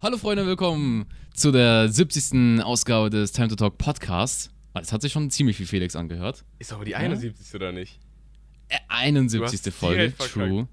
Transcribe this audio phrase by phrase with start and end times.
[0.00, 2.62] Hallo Freunde, willkommen zu der 70.
[2.62, 4.50] Ausgabe des Time to Talk Podcast.
[4.74, 6.44] Ah, Es hat sich schon ziemlich wie Felix angehört.
[6.60, 7.52] Ist aber die 71.
[7.54, 7.98] oder nicht?
[8.68, 9.38] Äh, 71.
[9.60, 10.12] Du hast Folge.
[10.18, 10.68] True.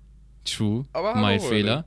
[0.46, 0.86] True.
[0.94, 1.86] Aber hallo, Fehler.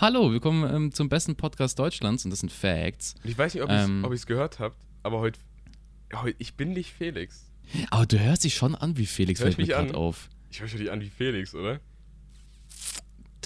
[0.00, 3.16] Hallo, willkommen ähm, zum besten Podcast Deutschlands und das sind Facts.
[3.24, 4.04] Ich weiß nicht, ob ihr Ähm.
[4.12, 5.40] es gehört habt, aber heute.
[6.14, 7.50] Heut, ich bin nicht Felix.
[7.90, 9.94] Aber du hörst dich schon an wie Felix, fällt mir mich gerade an?
[9.96, 10.28] auf.
[10.50, 11.80] Ich höre schon nicht an wie Felix, oder?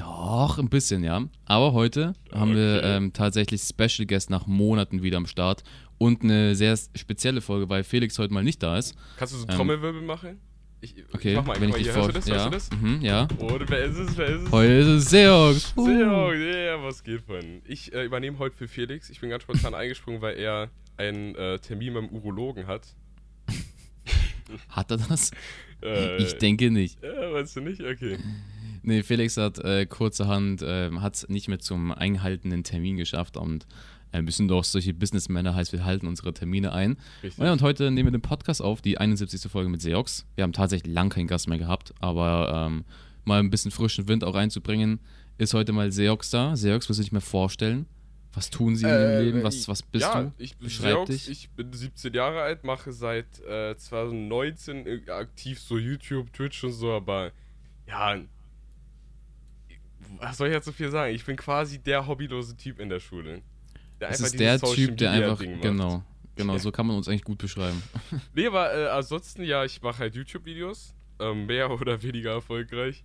[0.06, 1.22] Doch, ein bisschen, ja.
[1.44, 2.96] Aber heute haben wir Okay.
[2.96, 5.62] ähm, tatsächlich Special Guest nach Monaten wieder am Start
[5.98, 8.96] und eine sehr spezielle Folge, weil Felix heute mal nicht da ist.
[9.16, 9.54] Kannst du so Ähm.
[9.54, 10.40] Trommelwirbel machen?
[10.80, 12.02] Ich, Okay, ich mach mal, wenn ich dich vor...
[12.12, 12.29] Hörst du das?
[12.29, 12.80] ja, Hörst du das?
[12.82, 13.29] Mhm, ja.
[13.38, 14.16] Oh, wer ist es?
[14.16, 14.50] Wer ist es?
[14.50, 15.72] Heute ist es Seox.
[15.76, 15.86] Uh.
[15.86, 17.62] Sehr, yeah, was geht von?
[17.66, 19.08] Ich äh, übernehme heute für Felix.
[19.08, 22.88] Ich bin ganz spontan eingesprungen, weil er einen äh, Termin beim Urologen hat.
[24.68, 25.30] Hat er das?
[25.84, 27.02] Äh, Ich denke nicht.
[27.02, 27.80] Ja, weißt du nicht?
[27.80, 28.16] Okay.
[28.82, 33.67] Nee, Felix hat äh, kurzerhand, hat es nicht mehr zum eingehaltenen Termin geschafft und
[34.12, 36.97] äh, wir sind doch solche Businessmänner, heißt wir halten unsere Termine ein.
[37.22, 37.42] Richtig.
[37.42, 39.50] Ja, und heute nehmen wir den Podcast auf, die 71.
[39.50, 40.27] Folge mit Seox.
[40.36, 42.84] Wir haben tatsächlich lang keinen Gast mehr gehabt, aber ähm,
[43.24, 45.00] mal ein bisschen frischen Wind auch reinzubringen,
[45.39, 46.56] ist heute mal Seox da.
[46.56, 47.86] Seox, willst du dich mal vorstellen?
[48.34, 49.42] Was tun sie in ihrem Äh, Leben?
[49.42, 50.33] Was, was bist ja, du?
[50.39, 51.28] Ich bin Beschreib Seox, dich.
[51.30, 56.72] ich bin 17 Jahre alt, mache seit äh, 2019 äh, aktiv so YouTube, Twitch und
[56.72, 57.33] so, aber
[57.86, 58.19] ja,
[60.19, 61.14] was soll ich jetzt so viel sagen?
[61.14, 63.42] Ich bin quasi der hobbylose Typ in der Schule.
[64.00, 65.62] Der Das ist der Social Typ, der Media einfach, Ding macht.
[65.62, 66.03] genau,
[66.36, 66.58] genau, Ja.
[66.58, 67.83] so kann man uns eigentlich gut beschreiben.
[68.34, 73.05] Nee, aber äh, ansonsten, ja, ich mache halt YouTube-Videos, ähm, mehr oder weniger erfolgreich.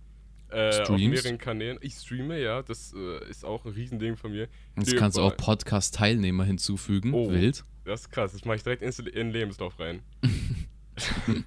[0.50, 1.78] Äh, auf mehreren Kanälen.
[1.82, 4.48] Ich streame, ja, das äh, ist auch ein Riesending von mir.
[4.78, 7.12] Jetzt kannst du auch Podcast-Teilnehmer hinzufügen.
[7.12, 7.30] Oh.
[7.30, 7.64] Wild.
[7.84, 10.00] Das ist krass, das mache ich direkt in in den Lebenslauf rein.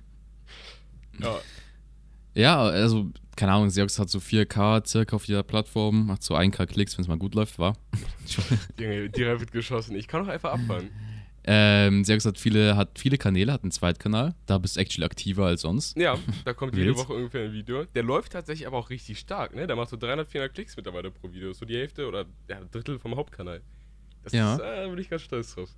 [1.20, 1.40] ja,
[2.34, 3.10] Ja, also,
[3.42, 7.02] keine Ahnung, Seox hat so 4K circa auf jeder Plattform, macht so 1K Klicks, wenn
[7.02, 7.76] es mal gut läuft, war.
[8.80, 9.96] Junge, direkt wird geschossen.
[9.96, 10.92] Ich kann doch einfach abfahren.
[11.44, 15.48] ähm, Seox hat viele, hat viele Kanäle, hat einen Zweitkanal, da bist du actually aktiver
[15.48, 15.98] als sonst.
[15.98, 16.96] Ja, da kommt jede.
[16.96, 17.84] Woche ungefähr ein Video.
[17.86, 19.66] Der läuft tatsächlich aber auch richtig stark, ne?
[19.66, 21.52] Der macht so 300, 400 Klicks mittlerweile pro Video.
[21.54, 23.62] So die Hälfte oder ja, ein Drittel vom Hauptkanal.
[24.24, 24.54] Das Ja.
[24.54, 25.70] ist, äh, da bin ich ganz stolz drauf.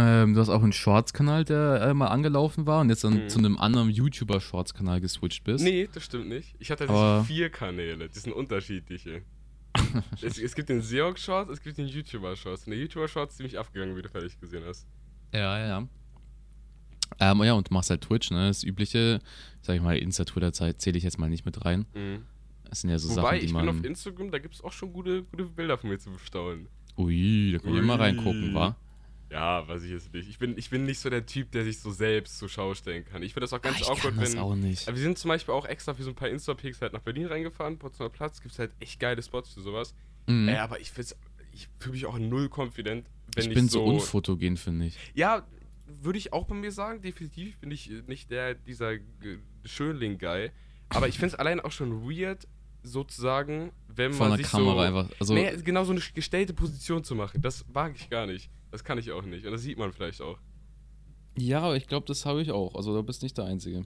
[0.00, 3.28] Ähm, du hast auch einen Shorts-Kanal, der äh, mal angelaufen war und jetzt dann Mhm.
[3.28, 5.64] zu einem anderen YouTuber-Shorts-Kanal geswitcht bist.
[5.64, 6.54] Nee, das stimmt nicht.
[6.60, 8.08] Ich hatte tatsächlich vier Kanäle.
[8.08, 9.22] Die sind unterschiedliche.
[10.22, 12.64] es, es gibt den Seok Shorts, es gibt den YouTuber Shorts.
[12.66, 14.86] Und der YouTuber Shorts ist ziemlich abgegangen, wie du fertig gesehen hast.
[15.34, 15.88] Ja, ja, ja.
[17.20, 18.48] Ähm, ja, und du machst halt Twitch, ne?
[18.48, 19.20] Das übliche,
[19.62, 21.86] sag ich mal, Insta-Twitter-Zeit zähle ich jetzt mal nicht mit rein.
[21.94, 22.24] Mhm.
[22.68, 23.84] Das sind ja so Wobei, Sachen, die ich bin auf man.
[23.84, 26.68] Instagram, da gibt es auch schon gute, gute Bilder von mir zu bestaunen.
[26.98, 28.76] Ui, da können wir mal reingucken, wa?
[29.30, 30.28] Ja, weiß ich jetzt nicht.
[30.28, 33.04] Ich bin, ich bin nicht so der Typ, der sich so selbst zur Schau stellen
[33.04, 33.22] kann.
[33.22, 34.38] Ich finde das auch ganz Ah, ich awkward, kann das wenn.
[34.38, 34.86] auch nicht.
[34.86, 37.78] Wir sind zum Beispiel auch extra für so ein paar Insta-Pics halt nach Berlin reingefahren,
[37.78, 39.94] Potsdamer Platz, gibt es halt echt geile Spots für sowas.
[40.26, 40.48] Mhm.
[40.48, 40.92] Äh, aber ich,
[41.52, 44.96] ich fühle mich auch null confident, wenn ich ich, bin so, so unfotogen, finde ich.
[45.14, 45.46] Ja,
[45.86, 49.00] würde ich auch bei mir sagen, definitiv bin ich äh, nicht der, dieser äh,
[49.64, 50.50] Schönling-Guy.
[50.90, 52.48] Aber ich finde es allein auch schon weird,
[52.82, 55.16] sozusagen, wenn Vor man sich Kamera so, einfach.
[55.20, 57.42] Also, nee, genau so eine gestellte Position zu machen.
[57.42, 58.50] Das wage ich gar nicht.
[58.70, 59.44] Das kann ich auch nicht.
[59.46, 60.38] Und das sieht man vielleicht auch.
[61.36, 62.74] ja, aber ich glaube, das habe ich auch.
[62.74, 63.84] Also, du bist nicht der Einzige.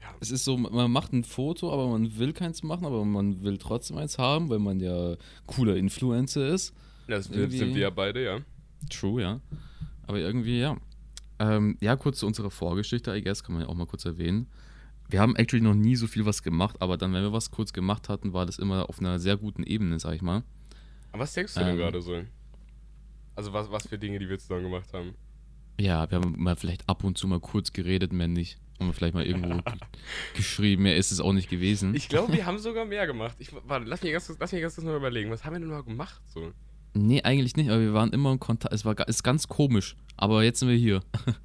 [0.00, 0.14] Ja.
[0.20, 3.58] Es ist so, man macht ein Foto, aber man will keins machen, aber man will
[3.58, 5.16] trotzdem eins haben, weil man ja
[5.46, 6.74] cooler Influencer ist.
[7.06, 8.38] Das Irgendwie- sind wir ja beide, ja.
[8.88, 9.40] True, ja.
[10.06, 10.76] Aber irgendwie, ja.
[11.38, 14.46] Ähm, ja, kurz zu unserer Vorgeschichte, I guess, kann man ja auch mal kurz erwähnen.
[15.08, 17.72] Wir haben actually noch nie so viel was gemacht, aber dann, wenn wir was kurz
[17.72, 20.44] gemacht hatten, war das immer auf einer sehr guten Ebene, sag ich mal.
[21.12, 21.76] Aber was denkst du denn Ähm.
[21.78, 22.14] gerade so?
[23.34, 25.14] Also was, was für Dinge, die wir zusammen gemacht haben?
[25.80, 28.58] Ja, wir haben mal vielleicht ab und zu mal kurz geredet, mehr nicht.
[28.78, 29.78] Haben wir vielleicht mal irgendwo ge-
[30.36, 31.94] geschrieben, mehr ist es auch nicht gewesen.
[31.94, 33.36] Ich glaube, wir haben sogar mehr gemacht.
[33.38, 35.30] Ich, warte, lass mich ganz kurz, lass mich ganz kurz mal überlegen.
[35.30, 36.20] Was haben wir denn mal gemacht?
[36.26, 36.52] So?
[36.92, 38.74] nee, eigentlich nicht, aber wir waren immer in Kontakt.
[38.74, 41.00] Es war ist ganz komisch, aber jetzt sind wir hier.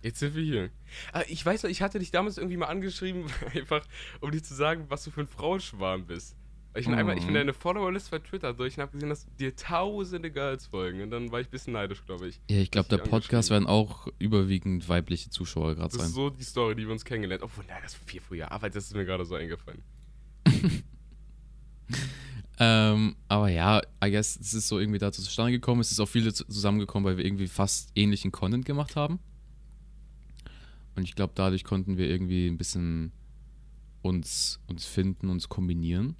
[0.00, 0.70] Jetzt sind wir hier.
[1.12, 3.84] Ah, ich weiß noch, ich hatte dich damals irgendwie mal angeschrieben, einfach
[4.20, 6.36] um dir zu sagen, was du für ein Frauenschwarm bist.
[6.78, 7.38] Ich bin, einmal, ich bin Mhm.
[7.38, 11.02] deine Followerlist bei Twitter durch und habe gesehen, dass dir tausende Girls folgen.
[11.02, 12.40] Und dann war ich ein bisschen neidisch, glaube ich.
[12.48, 16.10] Ja, ich glaube, der Podcast werden auch überwiegend weibliche Zuschauer gerade Das ist sein.
[16.10, 17.50] so die Story, die wir uns kennengelernt haben.
[17.50, 19.82] Obwohl, nein, das war vier, vier Jahre Arbeit, das ist mir gerade so eingefallen.
[22.60, 25.80] Ähm, aber ja, I guess es ist so irgendwie dazu zustande gekommen.
[25.80, 29.20] Es ist auch viele zu- zusammengekommen, weil wir irgendwie fast ähnlichen Content gemacht haben.
[30.96, 33.12] Und ich glaube, dadurch konnten wir irgendwie ein bisschen
[34.02, 36.16] uns, uns finden, uns kombinieren.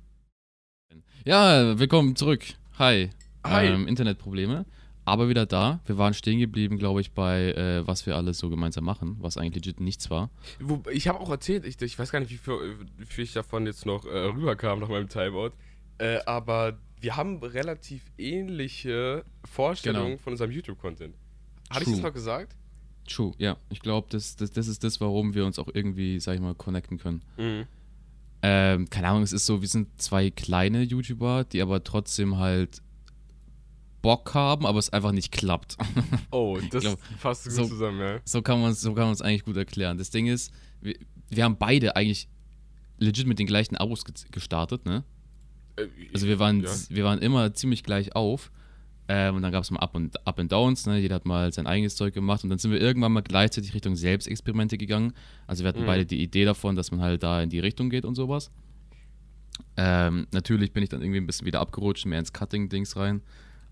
[1.25, 2.45] Ja, willkommen zurück.
[2.79, 3.11] Hi.
[3.45, 3.67] Hi.
[3.67, 4.65] Ähm, Internetprobleme.
[5.05, 5.81] Aber wieder da.
[5.87, 9.39] Wir waren stehen geblieben, glaube ich, bei äh, was wir alles so gemeinsam machen, was
[9.39, 10.31] eigentlich legit nichts war.
[10.61, 13.33] Wo, ich habe auch erzählt, ich, ich weiß gar nicht, wie viel, wie viel ich
[13.33, 15.53] davon jetzt noch äh, rüberkam nach meinem Timeout.
[15.99, 20.23] Äh, aber wir haben relativ ähnliche Vorstellungen Genau.
[20.23, 21.15] von unserem YouTube-Content.
[21.71, 22.55] Hatte ich das noch gesagt?
[23.09, 23.57] True, ja.
[23.71, 26.55] Ich glaube, das, das, das ist das, warum wir uns auch irgendwie, sag ich mal,
[26.55, 27.23] connecten können.
[27.39, 27.67] Mhm.
[28.43, 32.83] Ähm, keine Ahnung, es ist so, wir sind zwei kleine YouTuber, die aber trotzdem halt
[34.01, 35.77] Bock haben, aber es einfach nicht klappt.
[36.31, 38.21] Oh, das glaub, fasst gut so- zusammen, ja.
[38.25, 39.99] so kann man es so kann man's eigentlich gut erklären.
[39.99, 40.95] Das Ding ist, wir,
[41.31, 42.29] wir haben beide eigentlich
[42.99, 45.05] legit mit den gleichen Abos ge gestartet, ne?
[45.77, 46.71] Äh, Also wir waren, Ja.
[46.91, 48.53] wir waren immer ziemlich gleich auf.
[49.11, 50.99] Ähm, und dann gab es mal Up und Up and Downs, ne?
[50.99, 53.97] Jeder hat mal sein eigenes Zeug gemacht und dann sind wir irgendwann mal gleichzeitig Richtung
[53.97, 55.15] Selbstexperimente gegangen.
[55.47, 55.87] Also wir hatten Mhm.
[55.87, 58.51] beide die Idee davon, dass man halt da in die Richtung geht und sowas.
[59.77, 63.23] Ähm, natürlich bin ich dann irgendwie ein bisschen wieder abgerutscht, mehr ins Cutting-Dings rein.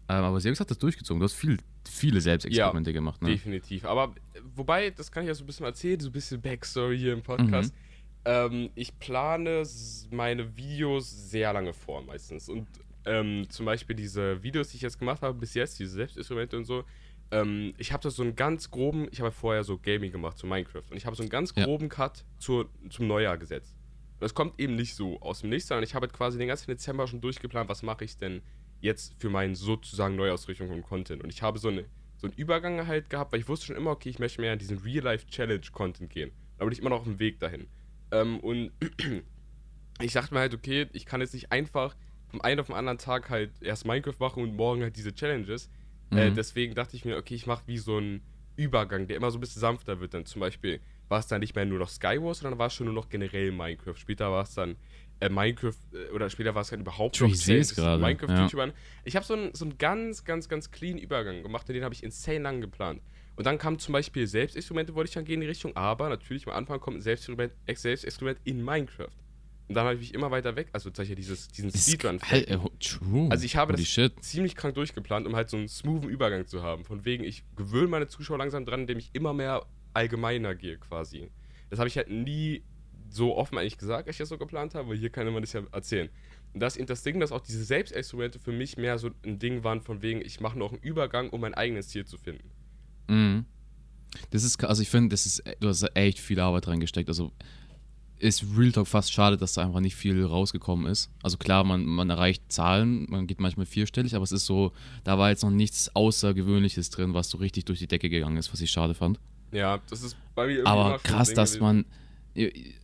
[0.08, 1.20] Ähm, aber Servus hat das durchgezogen.
[1.20, 3.30] Du hast viel, viele Selbstexperimente gemacht, ne?
[3.30, 3.84] Definitiv.
[3.84, 4.14] Aber
[4.54, 7.22] wobei, das kann ich ja so ein bisschen erzählen, so ein bisschen Backstory hier im
[7.22, 7.72] Podcast.
[7.74, 7.78] Mhm.
[8.24, 9.64] Ähm, ich plane
[10.10, 12.48] meine Videos sehr lange vor meistens.
[12.48, 12.66] Und
[13.06, 16.64] ähm, zum Beispiel diese Videos, die ich jetzt gemacht habe bis jetzt, diese Selbstinstrumente und
[16.64, 16.84] so,
[17.30, 20.46] ähm, ich habe da so einen ganz groben, ich habe vorher so Gaming gemacht zu
[20.46, 21.64] Minecraft und ich habe so einen ganz Ja.
[21.64, 23.74] groben Cut zur, zum Neujahr gesetzt.
[24.14, 26.48] Und das kommt eben nicht so aus dem Nichts, sondern ich habe halt quasi den
[26.48, 28.42] ganzen Dezember schon durchgeplant, was mache ich denn
[28.80, 31.22] jetzt für meinen sozusagen Neuausrichtung von Content.
[31.22, 31.84] Und ich habe so, eine,
[32.16, 34.58] so einen Übergang halt gehabt, weil ich wusste schon immer, okay, ich möchte mehr in
[34.58, 36.30] diesen Real-Life-Challenge-Content gehen.
[36.58, 37.66] Da bin ich immer noch auf dem Weg dahin.
[38.12, 38.72] Ähm, und
[40.00, 41.96] ich dachte mir halt, okay, ich kann jetzt nicht einfach
[42.40, 45.70] einen auf den anderen Tag halt erst Minecraft machen und morgen halt diese Challenges.
[46.12, 46.34] Äh, Mhm.
[46.34, 48.22] deswegen dachte ich mir, okay, ich mache wie so einen
[48.56, 50.14] Übergang, der immer so ein bisschen sanfter wird.
[50.14, 52.86] Dann zum Beispiel war es dann nicht mehr nur noch Skywars, sondern war es schon
[52.86, 53.96] nur noch generell Minecraft.
[53.96, 54.76] Später war es dann
[55.20, 58.72] äh, Minecraft äh, oder später war es dann überhaupt True, ich seh's gerade, Minecraft-YouTubern.
[59.04, 61.94] Ich habe so einen so einen ganz, ganz, ganz clean Übergang gemacht und den habe
[61.94, 63.02] ich insane lang geplant.
[63.36, 66.46] Und dann kam zum Beispiel Selbstexperimente, wollte ich dann gehen in die Richtung, aber natürlich
[66.46, 69.10] am Anfang kommt ein Selbstexperiment, Ex- Selbstexperiment in Minecraft.
[69.68, 72.20] Und dann habe ich mich immer weiter weg, also zum Beispiel dieses, diesen Speedrun.
[72.22, 73.28] halt, äh, true.
[73.30, 74.12] Also ich habe Holy das shit.
[74.22, 76.84] ziemlich krank durchgeplant, um halt so einen smoothen Übergang zu haben.
[76.84, 81.30] Von wegen, ich gewöhne meine Zuschauer langsam dran, indem ich immer mehr allgemeiner gehe quasi.
[81.68, 82.62] Das habe ich halt nie
[83.08, 85.52] so offen eigentlich gesagt, als ich das so geplant habe, aber hier kann man das
[85.52, 86.10] ja erzählen.
[86.54, 89.64] Und das ist das Ding, dass auch diese Selbstexperimente für mich mehr so ein Ding
[89.64, 92.50] waren, von wegen, ich mache noch einen Übergang, um mein eigenes Ziel zu finden.
[93.08, 93.46] Mhm.
[94.30, 97.08] Das ist, also ich finde, das ist, du hast echt viel Arbeit reingesteckt.
[97.08, 97.32] Also
[98.18, 101.10] ist Real Talk fast schade, dass da einfach nicht viel rausgekommen ist.
[101.22, 104.72] Also klar, man, man erreicht Zahlen, man geht manchmal vierstellig, aber es ist so,
[105.04, 108.52] da war jetzt noch nichts Außergewöhnliches drin, was so richtig durch die Decke gegangen ist,
[108.52, 109.20] was ich schade fand.
[109.52, 111.62] Ja, das ist bei mir Aber krass, dass gewesen.
[111.62, 111.84] man,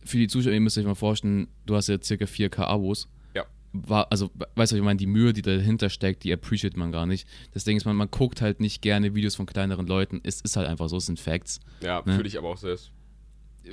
[0.03, 3.07] für die Zuschauer, ihr müsst euch mal vorstellen, du hast ja circa 4K Abos.
[3.35, 3.45] Ja.
[3.73, 7.05] War, also, weißt du, ich meine, die Mühe, die dahinter steckt, die appreciate man gar
[7.05, 7.27] nicht.
[7.53, 10.21] Das Ding ist, man, man guckt halt nicht gerne Videos von kleineren Leuten.
[10.23, 11.59] Es ist halt einfach so, es sind Facts.
[11.81, 12.15] Ja, ne?
[12.15, 12.91] fühle ich aber auch selbst.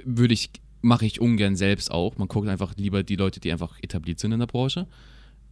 [0.04, 0.50] Würde ich,
[0.82, 2.16] mache ich ungern selbst auch.
[2.16, 4.86] Man guckt einfach lieber die Leute, die einfach etabliert sind in der Branche.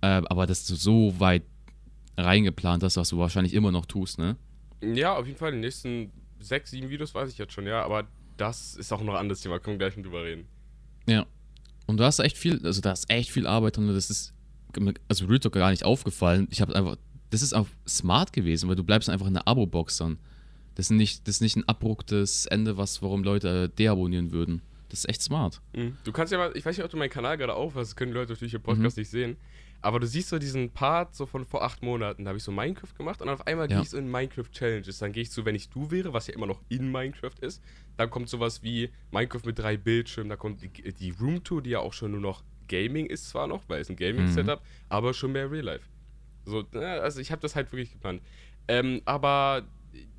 [0.01, 1.43] Äh, aber dass du so weit
[2.17, 4.37] reingeplant hast, was du wahrscheinlich immer noch tust, ne?
[4.81, 8.07] Ja, auf jeden Fall, die nächsten sechs, sieben Videos weiß ich jetzt schon, ja, aber
[8.37, 10.47] das ist auch noch ein anderes Thema, können wir gleich mit drüber reden.
[11.07, 11.27] Ja.
[11.87, 14.35] Und du hast echt viel, also da ist echt viel Arbeit und Das ist,
[15.09, 16.47] also Real Talk gar nicht aufgefallen.
[16.51, 16.97] Ich habe einfach,
[17.31, 20.19] das ist auch smart gewesen, weil du bleibst einfach in der Abo-Box dann.
[20.75, 24.63] Das ist nicht, das ist nicht ein abruptes Ende, was, warum Leute deabonnieren würden.
[24.89, 25.61] Das ist echt smart.
[26.05, 28.13] Du kannst ja mal, ich weiß nicht, ob du meinen Kanal gerade aufhast, das können
[28.13, 29.01] die Leute natürlich im Podcast Mhm.
[29.01, 29.37] nicht sehen,
[29.83, 32.51] aber du siehst so diesen Part so von vor acht Monaten, da habe ich so
[32.53, 33.77] Minecraft gemacht und dann auf einmal Ja.
[33.77, 36.27] gehe ich so in Minecraft Challenges, dann gehe ich zu, wenn ich du wäre, was
[36.27, 37.63] ja immer noch in Minecraft ist,
[37.97, 41.71] dann kommt sowas wie Minecraft mit drei Bildschirmen, da kommt die, die Room Tour, die
[41.71, 45.33] ja auch schon nur noch Gaming ist zwar noch, weil es ein Gaming-Setup, aber schon
[45.33, 45.87] mehr Real Life.
[46.45, 48.23] So, ne, also ich habe das halt wirklich geplant.
[48.69, 49.67] Ähm, aber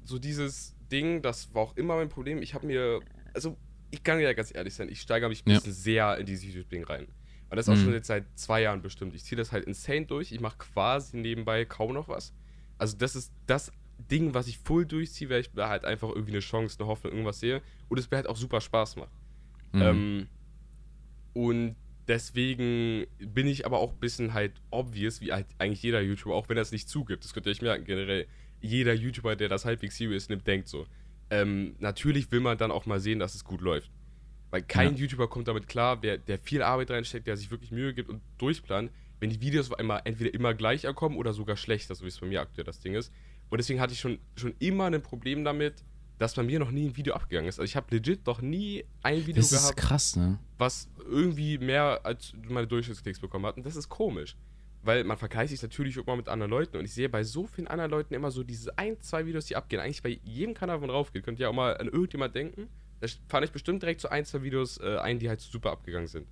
[0.04, 2.42] so dieses Ding, das war auch immer mein Problem.
[2.42, 3.02] Ich habe mir,
[3.34, 3.58] also
[3.92, 5.58] ich kann ja ganz ehrlich sein, ich steigere mich ein Ja.
[5.58, 7.08] bisschen sehr in dieses YouTube-Ding rein.
[7.50, 7.84] Und das ist auch Mhm.
[7.86, 9.16] schon jetzt seit zwei Jahren bestimmt.
[9.16, 10.32] Ich ziehe das halt insane durch.
[10.32, 12.34] Ich mache quasi nebenbei kaum noch was.
[12.78, 13.72] Also das ist das
[14.12, 17.12] Ding, was ich full durchziehe, weil ich da halt einfach irgendwie eine Chance, eine Hoffnung,
[17.14, 17.62] irgendwas sehe.
[17.90, 19.12] Und es mir halt auch super Spaß macht.
[19.74, 19.82] Mhm.
[19.82, 20.28] Ähm,
[21.34, 21.76] und
[22.08, 26.50] deswegen bin ich aber auch ein bisschen halt obvious, wie halt eigentlich jeder YouTuber, auch
[26.50, 27.24] wenn er es nicht zugibt.
[27.24, 28.28] Das könnt ihr euch merken, generell.
[28.62, 30.86] Jeder YouTuber, der das halbwegs serious nimmt, denkt so.
[31.30, 33.92] Ähm, natürlich will man dann auch mal sehen, dass es gut läuft.
[34.52, 35.02] Weil kein Ja.
[35.02, 38.22] YouTuber kommt damit klar, der, der viel Arbeit reinsteckt, der sich wirklich Mühe gibt und
[38.38, 42.08] durchplant, wenn die Videos auf einmal entweder immer gleich ankommen oder sogar schlechter, so wie
[42.08, 43.12] es bei mir aktuell das Ding ist.
[43.50, 45.84] Und deswegen hatte ich schon, schon immer ein Problem damit,
[46.18, 47.60] dass bei mir noch nie ein Video abgegangen ist.
[47.60, 50.40] Also ich habe legit noch nie ein Video das ist gehabt, krass, ne?
[50.58, 53.58] was irgendwie mehr als meine Durchschnittsklicks bekommen hat.
[53.58, 54.36] Und das ist komisch.
[54.82, 56.78] Weil man vergleicht sich natürlich auch mal mit anderen Leuten.
[56.78, 59.56] Und ich sehe bei so vielen anderen Leuten immer so diese ein, zwei Videos, die
[59.56, 59.82] abgehen.
[59.82, 61.24] Eigentlich bei jedem Kanal, wo man drauf geht.
[61.24, 62.70] Könnt ihr auch mal an irgendjemand denken.
[63.02, 66.08] Da fand ich bestimmt direkt so ein, zwei Videos äh, ein, die halt super abgegangen
[66.08, 66.28] sind.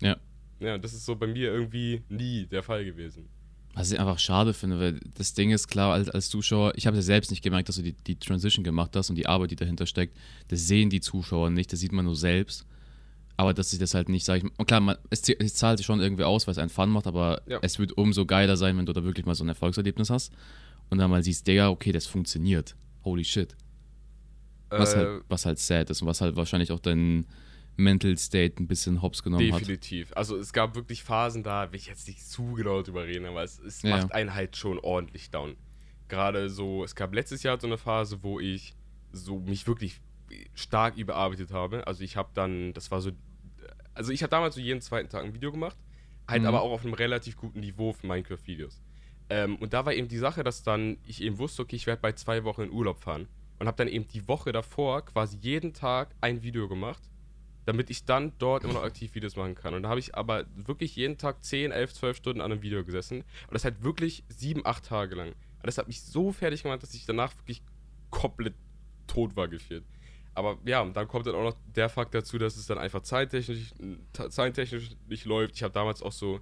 [0.00, 0.16] Ja.
[0.60, 3.28] Ja, das ist so bei mir irgendwie nie der Fall gewesen.
[3.74, 6.96] Was ich einfach schade finde, weil das Ding ist klar, als, als Zuschauer, ich habe
[6.96, 9.56] ja selbst nicht gemerkt, dass du die, die Transition gemacht hast und die Arbeit, die
[9.56, 10.16] dahinter steckt,
[10.48, 12.66] das sehen die Zuschauer nicht, das sieht man nur selbst.
[13.38, 16.00] Aber dass ich das halt nicht, sage ich, klar, man, es, es, zahlt sich schon
[16.00, 17.60] irgendwie aus, weil es einen Fun macht, aber ja.
[17.62, 20.32] es wird umso geiler sein, wenn du da wirklich mal so ein Erfolgserlebnis hast
[20.90, 22.74] und dann mal siehst, Digga, okay, das funktioniert.
[23.04, 23.56] Holy shit.
[24.70, 27.26] Was, halt, äh, halt, was halt sad ist und was halt wahrscheinlich auch dein
[27.76, 29.68] Mental State ein bisschen hops genommen definitiv.
[29.68, 29.84] hat.
[29.84, 30.16] Definitiv.
[30.16, 33.44] Also es gab wirklich Phasen, da will ich jetzt nicht zu genau drüber reden, aber
[33.44, 33.90] es, es ja.
[33.90, 35.56] macht einen halt schon ordentlich down.
[36.08, 38.74] Gerade so, es gab letztes Jahr so eine Phase, wo ich
[39.12, 40.00] so mich wirklich
[40.54, 41.86] stark überarbeitet habe.
[41.86, 43.12] Also ich habe dann, das war so,
[43.98, 45.76] also ich habe damals so jeden zweiten Tag ein Video gemacht,
[46.26, 46.48] halt mhm.
[46.48, 48.80] aber auch auf einem relativ guten Niveau für Minecraft-Videos.
[49.30, 52.00] Ähm, und da war eben die Sache, dass dann ich eben wusste, okay, ich werde
[52.00, 53.28] bei zwei Wochen in Urlaub fahren.
[53.58, 57.02] Und habe dann eben die Woche davor quasi jeden Tag ein Video gemacht
[57.68, 59.74] damit ich dann dort immer noch aktiv Videos machen kann.
[59.74, 62.82] Und da habe ich aber wirklich jeden Tag 10, 11, 12 Stunden an einem Video
[62.82, 63.18] gesessen.
[63.20, 65.28] Und das halt wirklich 7, 8 Tage lang.
[65.32, 67.60] Und das hat mich so fertig gemacht, dass ich danach wirklich
[68.08, 68.54] komplett
[69.06, 69.84] tot war gefühlt.
[70.38, 73.74] Aber ja, dann kommt dann auch noch der Fakt dazu, dass es dann einfach zeittechnisch,
[74.30, 75.56] zeittechnisch nicht läuft.
[75.56, 76.38] Ich habe damals auch so,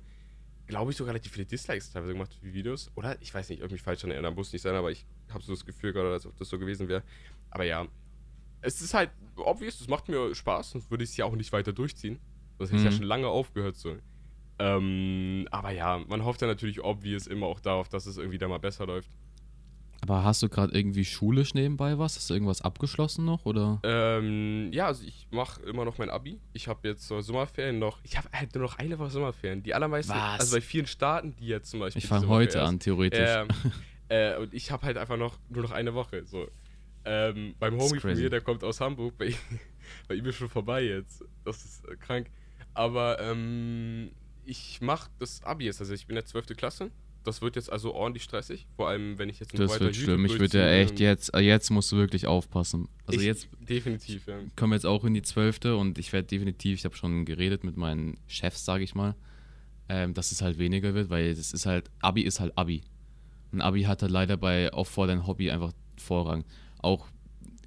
[0.67, 2.91] glaube ich, so relativ viele Dislikes teilweise gemacht für Videos.
[2.95, 3.17] Oder?
[3.23, 5.55] Ich weiß nicht, ob mich falsch daran erinnern, muss nicht sein, aber ich habe so
[5.55, 7.05] das Gefühl gerade, als ob das so gewesen wäre.
[7.49, 7.89] Aber ja,
[8.61, 11.53] es ist halt obvious, das macht mir Spaß, sonst würde ich es ja auch nicht
[11.53, 12.19] weiter durchziehen.
[12.59, 12.97] Das hätte ich ja mhm.
[12.97, 13.97] schon lange aufgehört so.
[14.59, 18.47] Ähm, aber ja, man hofft ja natürlich obvious immer auch darauf, dass es irgendwie da
[18.47, 19.11] mal besser läuft.
[20.09, 22.15] Aber hast du gerade irgendwie schulisch nebenbei was?
[22.15, 23.81] Hast du irgendwas abgeschlossen noch oder?
[23.83, 26.39] Ähm, ja, also ich mache immer noch mein Abi.
[26.53, 27.99] Ich habe jetzt so Sommerferien noch.
[28.05, 29.65] Ich habe halt nur noch eine Woche Sommerferien.
[29.65, 30.41] Die allermeisten, was?
[30.41, 32.03] also bei vielen Staaten, die jetzt zum Beispiel.
[32.03, 33.19] Ich fange heute an, theoretisch.
[33.29, 33.49] Ähm,
[34.09, 36.25] äh, und ich habe halt einfach noch nur noch eine Woche.
[36.27, 36.47] So.
[37.05, 39.35] Ähm, beim Homie von mir, der kommt aus Hamburg, bei,
[40.09, 41.25] bei ihm ist schon vorbei jetzt.
[41.45, 42.31] Das ist äh, krank.
[42.73, 44.13] Aber ähm,
[44.45, 46.57] ich mache das Abi jetzt, also ich bin der 12.
[46.57, 46.93] Klasse.
[47.27, 50.25] Das wird jetzt also ordentlich stressig, vor allem wenn ich jetzt noch Das wird schlimm,
[50.25, 52.89] ich würde ja echt jetzt, äh, jetzt musst du wirklich aufpassen.
[53.07, 54.39] Also ich, jetzt definitiv, ja.
[54.55, 55.77] Kommen jetzt auch in die 12.
[55.77, 59.17] und ich werde definitiv, ich habe schon geredet mit meinen Chefs, sage ich mal,
[59.89, 62.83] ähm, dass es halt weniger wird, weil es ist halt, Abi ist halt Abi.
[63.53, 66.45] Ein Abi hat halt leider bei auch vor dein Hobby einfach Vorrang
[66.79, 67.09] auch,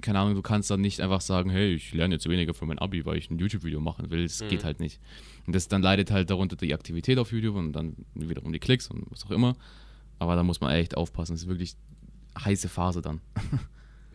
[0.02, 2.80] keine Ahnung, du kannst dann nicht einfach sagen, hey, ich lerne jetzt weniger für mein
[2.80, 4.24] Abi, weil ich ein YouTube-Video machen will.
[4.24, 4.50] Das mhm.
[4.50, 5.00] geht halt nicht.
[5.46, 8.88] Und das dann leidet halt darunter die Aktivität auf YouTube und dann wiederum die Klicks
[8.88, 9.56] und was auch immer.
[10.20, 11.34] Aber da muss man echt aufpassen.
[11.34, 11.76] Das ist wirklich
[12.38, 13.22] heiße Phase dann.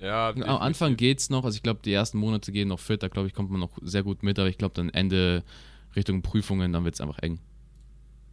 [0.00, 3.02] Ja, Am Anfang geht es noch, also ich glaube, die ersten Monate gehen noch fit,
[3.02, 5.44] da glaube ich, kommt man noch sehr gut mit, aber ich glaube, dann Ende
[5.96, 7.40] Richtung Prüfungen, dann wird es einfach eng.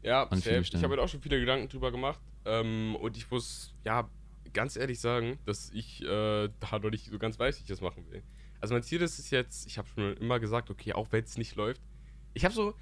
[0.04, 4.10] Ja, ich habe mir auch schon viele Gedanken drüber gemacht ähm, und ich muss, ja,
[4.54, 7.82] ganz ehrlich sagen, dass ich äh, da noch nicht so ganz weiß, wie ich das
[7.82, 8.24] machen will.
[8.60, 11.38] Also mein Ziel ist es jetzt, ich habe schon immer gesagt, okay, auch wenn es
[11.38, 11.82] nicht läuft.
[12.34, 12.76] Ich habe so,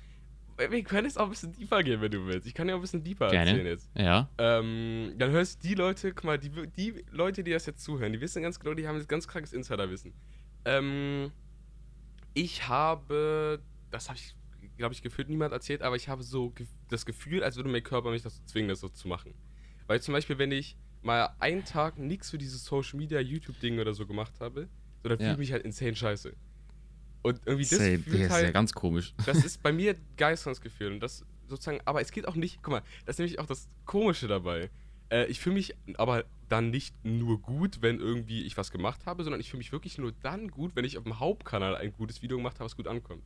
[0.58, 2.46] wir können jetzt auch ein bisschen deeper gehen, wenn du willst.
[2.48, 3.52] Ich kann ja auch ein bisschen deeper Gerne.
[3.52, 3.90] erzählen jetzt.
[3.96, 4.30] Ja.
[4.38, 8.12] Ähm, dann hörst du die Leute, guck mal, die, die Leute, die das jetzt zuhören,
[8.12, 10.14] die wissen ganz genau, die haben jetzt ganz krankes Insiderwissen.
[10.66, 11.32] Ähm,
[12.34, 14.36] ich habe, das habe ich,
[14.78, 16.54] glaube ich, gefühlt niemand erzählt, aber ich habe so
[16.90, 19.34] das Gefühl, als würde mein Körper mich dazu zwingen, das so zu machen.
[19.88, 23.94] Weil zum Beispiel, wenn ich mal einen Tag nichts für dieses Social Media, YouTube-Ding oder
[23.94, 24.68] so gemacht habe,
[25.04, 26.34] so dann fühle ich mich halt insane scheiße.
[27.22, 27.98] Und irgendwie das Same.
[28.00, 29.14] Gefühl ist halt, ja ganz komisch.
[29.26, 32.84] Das ist bei mir Geistungsgefühl und das sozusagen, aber es geht auch nicht, guck mal,
[33.06, 34.70] das ist nämlich auch das Komische dabei.
[35.10, 39.24] Äh, ich fühle mich aber dann nicht nur gut, wenn irgendwie ich was gemacht habe,
[39.24, 42.22] sondern ich fühle mich wirklich nur dann gut, wenn ich auf dem Hauptkanal ein gutes
[42.22, 43.24] Video gemacht habe, was gut ankommt.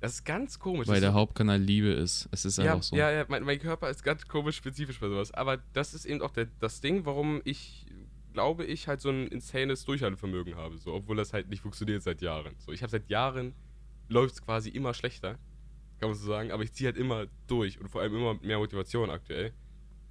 [0.00, 0.88] Das ist ganz komisch.
[0.88, 2.28] Weil der Hauptkanal Liebe ist.
[2.30, 2.96] Es ist ja, einfach so.
[2.96, 5.32] Ja, ja, mein, mein, Körper ist ganz komisch spezifisch bei sowas.
[5.32, 7.86] Aber das ist eben auch der, das Ding, warum ich,
[8.32, 10.76] glaube ich, halt so ein insanes Durchhaltevermögen habe.
[10.78, 12.54] So, obwohl das halt nicht funktioniert seit Jahren.
[12.58, 13.54] So, ich habe seit Jahren,
[14.08, 15.38] läuft es quasi immer schlechter,
[15.98, 16.52] kann man so sagen.
[16.52, 19.52] Aber ich ziehe halt immer durch und vor allem immer mehr Motivation aktuell.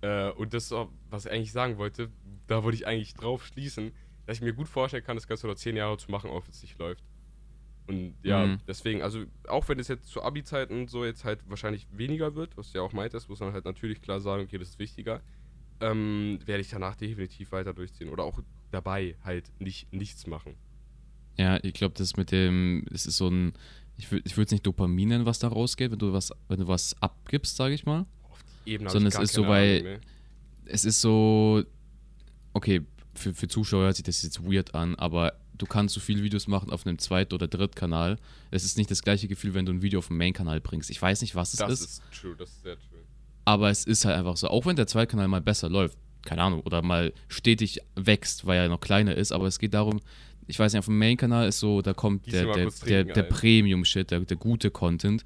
[0.02, 2.12] Äh, und das ist auch, was ich eigentlich sagen wollte,
[2.48, 3.92] da wollte ich eigentlich drauf schließen,
[4.26, 6.52] dass ich mir gut vorstellen kann, das Ganze noch zehn Jahre zu machen, auch wenn
[6.52, 7.04] es nicht läuft.
[7.88, 8.60] Und ja, mhm.
[8.68, 12.72] deswegen, also auch wenn es jetzt zu Abi-Zeiten so jetzt halt wahrscheinlich weniger wird, was
[12.72, 15.22] du ja auch meintest, muss man halt natürlich klar sagen, okay, das ist wichtiger,
[15.82, 18.10] ähm, werde ich danach definitiv weiter durchziehen.
[18.10, 18.40] Oder auch
[18.72, 20.56] dabei halt nicht nichts machen.
[21.38, 23.54] Ja, ich glaube, das mit dem, es ist so ein,
[23.98, 26.68] ich würde ich es nicht Dopamin nennen, was da rausgeht, wenn du was, wenn du
[26.68, 28.06] was abgibst, sage ich mal.
[28.24, 30.00] Auf die Ebene Sondern es ist so, weil
[30.66, 31.64] es ist so,
[32.54, 32.82] okay,
[33.14, 36.48] für, für Zuschauer hört sich das jetzt weird an, aber du kannst so viele Videos
[36.48, 38.18] machen auf einem Zweit- oder Drittkanal.
[38.52, 40.90] Es ist nicht das gleiche Gefühl, wenn du ein Video auf dem Main-Kanal bringst.
[40.90, 41.82] Ich weiß nicht, was es das ist.
[41.82, 43.00] Das ist true, das ist sehr true.
[43.46, 46.62] Aber es ist halt einfach so, auch wenn der Zweitkanal mal besser läuft, keine Ahnung,
[46.62, 50.02] oder mal stetig wächst, weil er noch kleiner ist, aber es geht darum,
[50.48, 54.12] ich weiß nicht, auf dem Main-Kanal ist so, da kommt der, der, der, der Premium-Shit,
[54.12, 55.24] der, der gute Content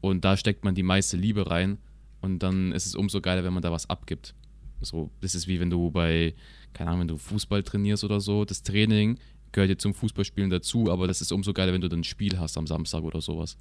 [0.00, 1.78] und da steckt man die meiste Liebe rein
[2.20, 4.34] und dann ist es umso geiler, wenn man da was abgibt.
[4.80, 6.34] So, das ist wie wenn du bei,
[6.72, 9.18] keine Ahnung, wenn du Fußball trainierst oder so, das Training
[9.52, 12.38] gehört dir zum Fußballspielen dazu, aber das ist umso geiler, wenn du dann ein Spiel
[12.38, 13.56] hast am Samstag oder sowas.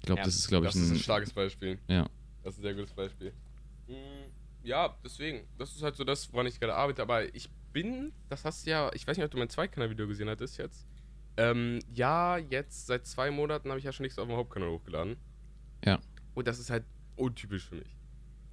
[0.00, 1.78] Ich glaube, Ja, das ist, glaube ich, Das ist ein starkes Beispiel.
[1.88, 2.08] ja.
[2.42, 3.32] Das ist ein sehr gutes Beispiel.
[3.88, 3.92] Mm,
[4.62, 5.46] Ja, deswegen.
[5.58, 7.00] Das ist halt so das, woran ich gerade arbeite.
[7.02, 10.28] Aber ich bin, das hast du ja, ich weiß nicht, ob du mein Zweitkanal-Video gesehen
[10.28, 10.86] hattest jetzt.
[11.36, 15.16] Ähm, ja, jetzt seit zwei Monaten habe ich ja schon nichts auf dem Hauptkanal hochgeladen.
[15.84, 15.98] Ja.
[16.34, 16.84] Und das ist halt
[17.16, 17.96] untypisch für mich.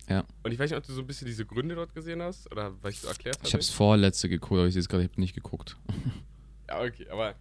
[0.09, 0.25] Ja.
[0.43, 2.73] Und ich weiß nicht, ob du so ein bisschen diese Gründe dort gesehen hast oder
[2.81, 3.47] was ich so erklärt habe.
[3.47, 5.77] Ich habe es vorletzte geguckt, aber ich sehe es gerade, ich habe nicht geguckt.
[6.71, 7.35] Ja, okay, aber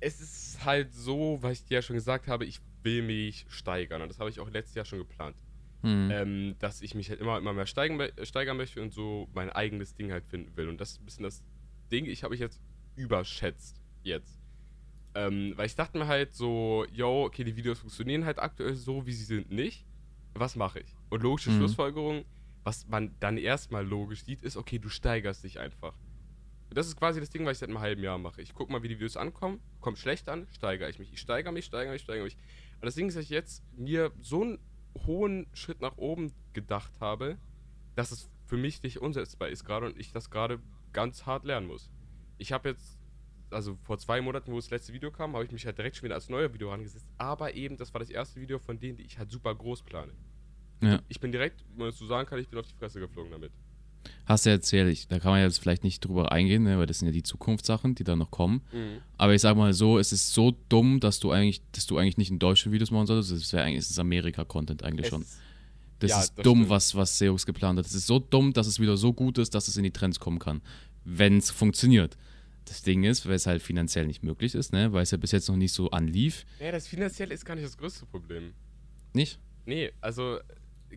[0.00, 4.00] es ist halt so, was ich dir ja schon gesagt habe, ich will mich steigern.
[4.02, 5.36] Und das habe ich auch letztes Jahr schon geplant.
[5.82, 6.10] Hm.
[6.12, 9.48] ähm, dass ich mich halt immer, immer mehr steigen, mö- steigern möchte und so mein
[9.50, 10.68] eigenes Ding halt finden will.
[10.68, 11.42] Und das ist ein bisschen das
[11.90, 12.60] Ding, ich habe mich jetzt
[12.96, 14.38] überschätzt jetzt.
[15.14, 19.06] Ähm, weil ich dachte mir halt so, yo, okay, die Videos funktionieren halt aktuell so,
[19.06, 19.86] wie sie sind, nicht.
[20.34, 20.94] Was mache ich?
[21.08, 21.56] Und logische Mhm.
[21.56, 22.24] Schlussfolgerung,
[22.62, 25.94] was man dann erstmal logisch sieht, ist, okay, du steigerst dich einfach.
[26.70, 28.40] Und Das ist quasi das Ding, was ich seit einem halben Jahr mache.
[28.40, 31.12] Ich gucke mal, wie die Videos ankommen, kommt schlecht an, steigere ich mich.
[31.12, 32.36] Ich steigere mich, steigere mich, steigere mich.
[32.80, 34.58] Und das Ding ist, dass ich jetzt mir so einen
[35.06, 37.38] hohen Schritt nach oben gedacht habe,
[37.96, 40.60] dass es für mich nicht umsetzbar ist gerade und ich das gerade
[40.92, 41.90] ganz hart lernen muss.
[42.38, 42.98] Ich habe jetzt,
[43.50, 46.04] also vor zwei Monaten, wo das letzte Video kam, habe ich mich halt direkt schon
[46.04, 47.06] wieder als neuer Video rangesetzt.
[47.18, 50.12] Aber eben, das war das erste Video von denen, die ich halt super groß plane.
[50.82, 51.00] ja.
[51.08, 53.32] Ich bin direkt, wenn man das so sagen kann, ich bin auf die Fresse geflogen
[53.32, 53.52] damit.
[54.26, 56.86] Hast du ja erzählt, ich, da kann man jetzt vielleicht nicht drüber eingehen, ne, weil
[56.86, 58.62] das sind ja die Zukunftssachen, die da noch kommen.
[59.18, 62.16] Aber ich sag mal so, es ist so dumm, dass du eigentlich, dass du eigentlich
[62.16, 63.32] nicht in deutsche Videos machen solltest.
[63.32, 65.22] Das wäre eigentlich, es ist Amerika-Content eigentlich Es schon.
[65.22, 65.38] ist-
[65.98, 66.70] Das ja, ist das dumm, stimmt.
[66.70, 67.86] was, was Seox geplant hat.
[67.86, 70.18] Es ist so dumm, dass es wieder so gut ist, dass es in die Trends
[70.20, 70.62] kommen kann.
[71.04, 72.16] Wenn es funktioniert.
[72.66, 74.92] Das Ding ist, weil es halt finanziell nicht möglich ist, ne?
[74.92, 76.44] weil es ja bis jetzt noch nicht so anlief.
[76.60, 78.52] Ja, das finanziell ist gar nicht das größte Problem.
[79.12, 79.40] Nicht?
[79.66, 80.38] Nee, also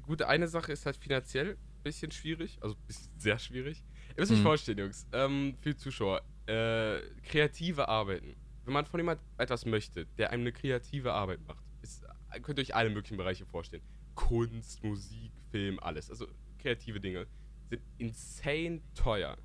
[0.04, 2.76] gut, eine Sache ist halt finanziell bisschen schwierig, also
[3.18, 3.84] sehr schwierig.
[4.10, 4.44] Ihr müsst euch Mhm.
[4.44, 8.36] vorstellen, Jungs, ähm, für die Zuschauer, äh, kreative Arbeiten.
[8.66, 12.04] Wenn man von jemand etwas möchte, der einem eine kreative Arbeit macht, ist,
[12.42, 13.84] könnt ihr euch alle möglichen Bereiche vorstellen.
[14.16, 16.10] Kunst, Musik, Film, alles.
[16.10, 16.28] Also
[16.60, 17.28] kreative Dinge
[17.70, 19.38] sind insane teuer.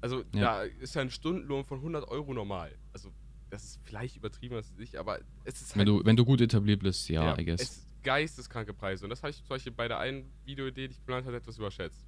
[0.00, 0.40] Also Ja.
[0.40, 2.74] da ist ja ein Stundenlohn von 100 Euro normal.
[2.92, 3.12] Also
[3.50, 6.24] das ist vielleicht übertrieben, das ist nicht, aber es ist halt Wenn du, wenn du
[6.24, 7.60] gut etabliert bist, ja, I guess.
[7.60, 9.04] es geisteskranke Preise.
[9.04, 11.58] Und das habe ich zum Beispiel bei der einen Videoidee, die ich geplant hatte, etwas
[11.58, 12.06] überschätzt.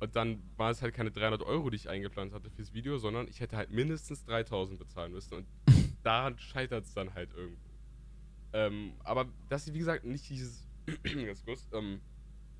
[0.00, 3.28] Und dann waren es halt keine 300 Euro, die ich eingeplant hatte fürs Video, sondern
[3.28, 5.34] ich hätte halt mindestens 3000 bezahlen müssen.
[5.34, 5.46] Und
[6.02, 7.70] daran scheitert es dann halt irgendwo.
[8.52, 10.66] Ähm, aber das ist, wie gesagt, nicht dieses,
[11.02, 12.00] ganz kurz, ähm,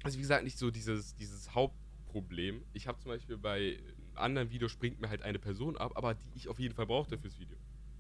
[0.02, 2.62] also wie gesagt, nicht so dieses, dieses Hauptproblem.
[2.74, 6.14] Ich habe zum Beispiel bei einem anderen Video springt mir halt eine Person ab, aber
[6.14, 7.56] die ich auf jeden Fall brauchte fürs Video.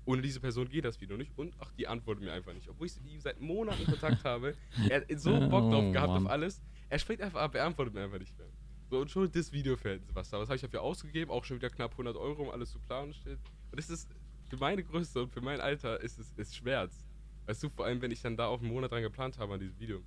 [0.06, 2.68] Ohne diese Person geht das Video nicht und ach, die antwortet mir einfach nicht.
[2.68, 4.54] Obwohl ich sie seit Monaten Kontakt habe.
[4.88, 6.26] Er hat so Bock drauf Oh, gehabt Mann.
[6.26, 6.62] auf alles.
[6.88, 8.48] Er springt einfach ab, er antwortet mir einfach nicht mehr.
[8.90, 10.40] So, und schon das Video fällt ins Wasser.
[10.40, 11.30] Was habe ich dafür ausgegeben?
[11.30, 13.14] Auch schon wieder knapp 100 Euro, um alles zu planen.
[13.14, 13.38] Steht.
[13.70, 14.08] Und es ist
[14.48, 17.04] für meine Größe und für mein Alter ist es ist Schmerz.
[17.46, 19.60] Weißt du, vor allem, wenn ich dann da auch einen Monat dran geplant habe an
[19.60, 20.02] diesem Video.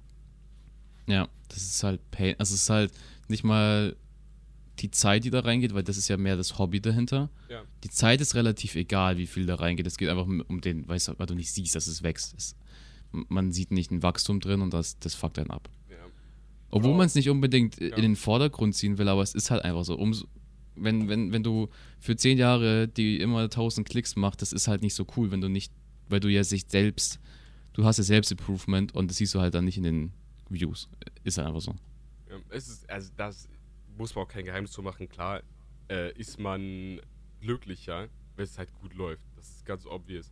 [1.08, 2.36] Ja, das ist halt Pain.
[2.40, 2.92] Also es ist halt
[3.30, 3.96] nicht mal
[4.80, 7.30] die Zeit, die da reingeht, weil das ist ja mehr das Hobby dahinter.
[7.50, 7.64] Ja.
[7.84, 9.86] Die Zeit ist relativ egal, wie viel da reingeht.
[9.88, 12.34] Es geht einfach um den, weißt du, weil du nicht siehst, dass es wächst.
[12.38, 12.56] Es,
[13.12, 15.70] man sieht nicht ein Wachstum drin und das, das fuckt einen ab.
[15.90, 15.98] ja.
[16.72, 16.98] Obwohl Genau.
[16.98, 17.96] man es nicht unbedingt Ja.
[17.96, 19.96] in den Vordergrund ziehen will, aber es ist halt einfach so.
[19.96, 20.26] Umso,
[20.76, 24.82] wenn, wenn, wenn du für zehn Jahre die immer 1000 Klicks machst, das ist halt
[24.82, 25.72] nicht so cool, wenn du nicht,
[26.10, 27.20] weil du ja sich selbst,
[27.74, 30.12] du hast ja Selbstimprovement und das siehst du halt dann nicht in den
[30.50, 30.90] Views.
[31.24, 31.76] Ist halt einfach so.
[32.28, 33.48] Ja, es ist, also das
[33.98, 35.08] muss man auch kein Geheimnis zu machen.
[35.10, 35.42] Klar
[35.90, 37.02] äh, ist man
[37.42, 39.26] glücklicher, wenn es halt gut läuft.
[39.36, 40.32] Das ist ganz obvious.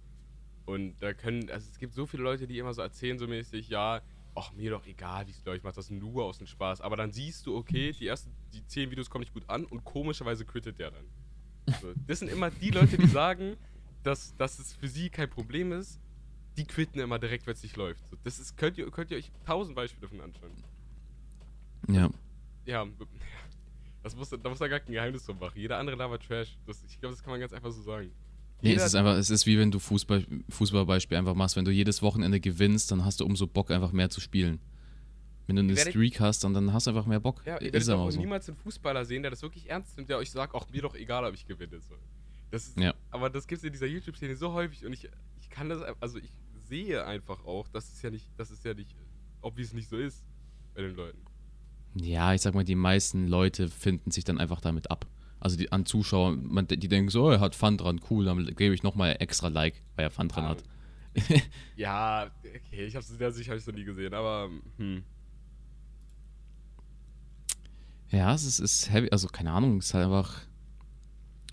[0.65, 3.69] Und da können, also es gibt so viele Leute, die immer so erzählen, so mäßig,
[3.69, 4.01] ja,
[4.35, 6.81] ach, mir doch egal, wie es läuft, ich mach das nur aus dem Spaß.
[6.81, 9.83] Aber dann siehst du, okay, die ersten, die zehn Videos kommen nicht gut an und
[9.83, 11.05] komischerweise quittet der dann.
[11.81, 13.57] So, das sind immer die Leute, die sagen,
[14.03, 15.99] dass, dass es für sie kein Problem ist,
[16.57, 18.07] die quitten immer direkt, wenn es nicht läuft.
[18.09, 20.51] So, das ist, könnt ihr, könnt ihr euch tausend Beispiele davon anschauen.
[21.87, 22.09] Ja.
[22.65, 22.87] Ja,
[24.03, 25.59] das muss, da muss da gar kein Geheimnis drum machen.
[25.59, 26.57] Jeder andere labert Trash.
[26.65, 28.11] Das, ich glaube, das kann man ganz einfach so sagen.
[28.61, 31.55] Nee, Jeder- es ist einfach, es ist wie wenn du Fußball, Fußballbeispiel einfach machst.
[31.55, 34.59] Wenn du jedes Wochenende gewinnst, dann hast du umso Bock, einfach mehr zu spielen.
[35.47, 37.41] Wenn du eine werdet- Streak hast, dann, dann hast du einfach mehr Bock.
[37.45, 38.19] Ja, auch einfach so.
[38.19, 40.95] niemals einen Fußballer sehen, der das wirklich ernst nimmt, der euch sagt, auch mir doch
[40.95, 41.79] egal, ob ich gewinne.
[41.81, 41.95] So.
[42.51, 42.93] Das ist, Ja.
[43.09, 45.09] Aber das gibt es in dieser YouTube-Szene so häufig und ich,
[45.41, 46.29] ich kann das, also ich
[46.69, 48.95] sehe einfach auch, dass es ja nicht, dass es ja nicht,
[49.41, 50.23] ob wie es nicht so ist
[50.75, 51.19] bei den Leuten.
[51.95, 55.05] Ja, ich sag mal, die meisten Leute finden sich dann einfach damit ab.
[55.39, 58.45] Also die an Zuschauer, man, die denken so, oh, er hat Fun dran, cool, dann
[58.55, 60.63] gebe ich nochmal extra Like, weil er Fun dran Ah, hat.
[61.75, 65.03] Ja, okay, ich hab's in der ich's noch nie gesehen, aber hm.
[68.11, 70.41] Ja, es ist, ist heavy, also keine Ahnung, es ist halt einfach,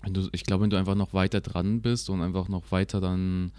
[0.03, 3.01] wenn du, ich glaube, wenn du einfach noch weiter dran bist und einfach noch weiter
[3.01, 3.51] dann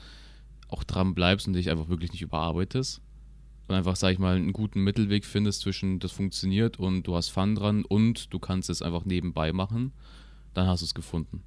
[0.69, 3.03] auch dran bleibst und dich einfach wirklich nicht überarbeitest
[3.71, 7.29] und einfach, sag ich mal, einen guten Mittelweg findest zwischen das funktioniert und du hast
[7.29, 9.93] Fun dran und du kannst es einfach nebenbei machen,
[10.55, 11.45] dann hast du es gefunden.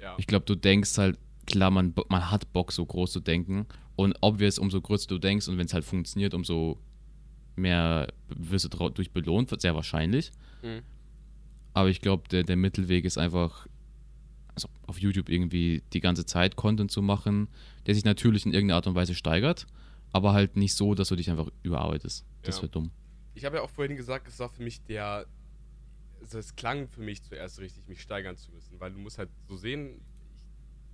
[0.00, 0.14] Ja.
[0.16, 3.66] Ich glaube, du denkst halt, klar, man, man hat Bock, so groß zu denken.
[3.96, 6.78] Und obvious, umso größer du denkst und wenn es halt funktioniert, umso
[7.54, 10.32] mehr wirst du durch belohnt, sehr wahrscheinlich.
[10.62, 10.80] Mhm.
[11.74, 13.66] Aber ich glaube, der, der Mittelweg ist einfach,
[14.54, 17.48] also auf YouTube irgendwie die ganze Zeit Content zu machen,
[17.86, 19.66] der sich natürlich in irgendeiner Art und Weise steigert,
[20.12, 22.26] aber halt nicht so, dass du dich einfach überarbeitest.
[22.42, 22.62] Das Ja.
[22.62, 22.90] wäre dumm.
[23.34, 25.26] Ich habe ja auch vorhin gesagt, es war für mich der.
[26.20, 29.30] Also es klang für mich zuerst richtig, mich steigern zu müssen, weil du musst halt
[29.48, 30.00] so sehen,
[30.36, 30.44] ich,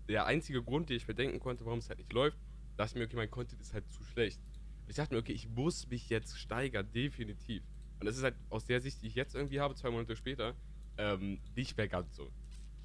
[0.08, 2.38] der einzige Grund, den ich mir denken konnte, warum es halt nicht läuft,
[2.78, 4.40] dachte ich mir, okay, mein Content ist halt zu schlecht.
[4.84, 7.62] Und ich dachte mir, okay, ich muss mich jetzt steigern, definitiv.
[8.00, 10.54] Und das ist halt aus der Sicht, die ich jetzt irgendwie habe, zwei Monate später,
[10.96, 12.30] ähm, nicht mehr ganz so.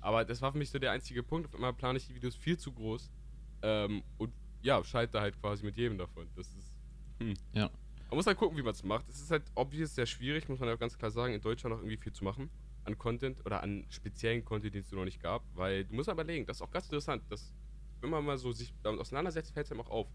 [0.02, 1.48] Aber das war für mich so der einzige Punkt.
[1.48, 3.10] Auf einmal plane ich die Videos viel zu groß
[3.62, 6.28] ähm, und ja, scheitere halt quasi mit jedem davon.
[6.36, 6.74] Das ist.
[7.20, 7.34] Hm.
[7.54, 7.70] Ja.
[8.10, 9.08] Man muss halt gucken, wie man es macht.
[9.10, 11.76] Es ist halt obvious sehr schwierig, muss man ja auch ganz klar sagen, in Deutschland
[11.76, 12.50] noch irgendwie viel zu machen
[12.86, 16.24] an Content oder an speziellen Content, den es noch nicht gab, weil du musst aber
[16.24, 17.54] überlegen, das ist auch ganz interessant, dass
[18.02, 20.08] wenn man mal so sich damit auseinandersetzt, fällt es einem auch auf.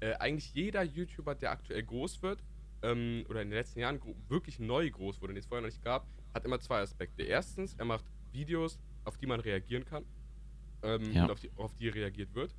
[0.00, 2.44] Äh, eigentlich jeder YouTuber, der aktuell groß wird,
[2.82, 5.82] ähm, oder in den letzten Jahren wirklich neu groß wurde, den es vorher noch nicht
[5.82, 7.22] gab, hat immer zwei Aspekte.
[7.22, 10.04] Erstens, er macht Videos, auf die man reagieren kann
[10.82, 11.24] ähm, Ja.
[11.24, 12.54] und auf die, auf die reagiert wird.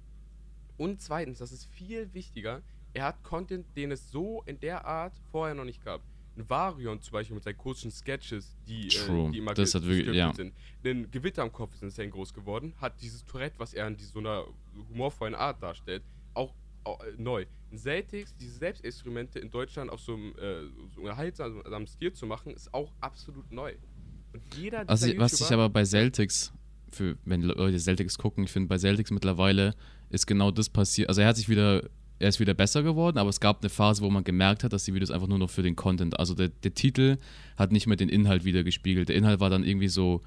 [0.78, 2.62] Und zweitens, das ist viel wichtiger,
[2.94, 6.02] er hat Content, den es so in der Art vorher noch nicht gab.
[6.36, 9.28] Ein Varion zum Beispiel mit seinen kurzen Sketches, die, True.
[9.28, 10.34] äh, die immer Das hat wirklich- ja.
[10.34, 10.54] sind.
[10.84, 14.20] Ein Gewitter am Kopf ist insane groß geworden, hat dieses Tourette, was er in so
[14.20, 14.46] einer
[14.90, 17.46] humorvollen Art darstellt, auch, auch äh, neu.
[17.72, 20.64] Ein Celtics, diese Selbstinstrumente in Deutschland auf so einem äh,
[20.96, 23.74] so unterhaltsamen Stil zu machen, ist auch absolut neu.
[24.34, 26.52] Und jeder Also, was ich aber bei Celtics,
[26.96, 29.76] für, wenn Leute Celtics gucken, ich finde bei Celtics mittlerweile
[30.10, 31.10] ist genau das passiert.
[31.10, 31.84] Also er hat sich wieder,
[32.20, 34.86] er ist wieder besser geworden, aber es gab eine Phase, wo man gemerkt hat, dass
[34.86, 37.18] die Videos einfach nur noch für den Content, also der, der Titel
[37.58, 39.10] hat nicht mehr den Inhalt wieder gespiegelt.
[39.10, 40.22] Der Inhalt war dann irgendwie so,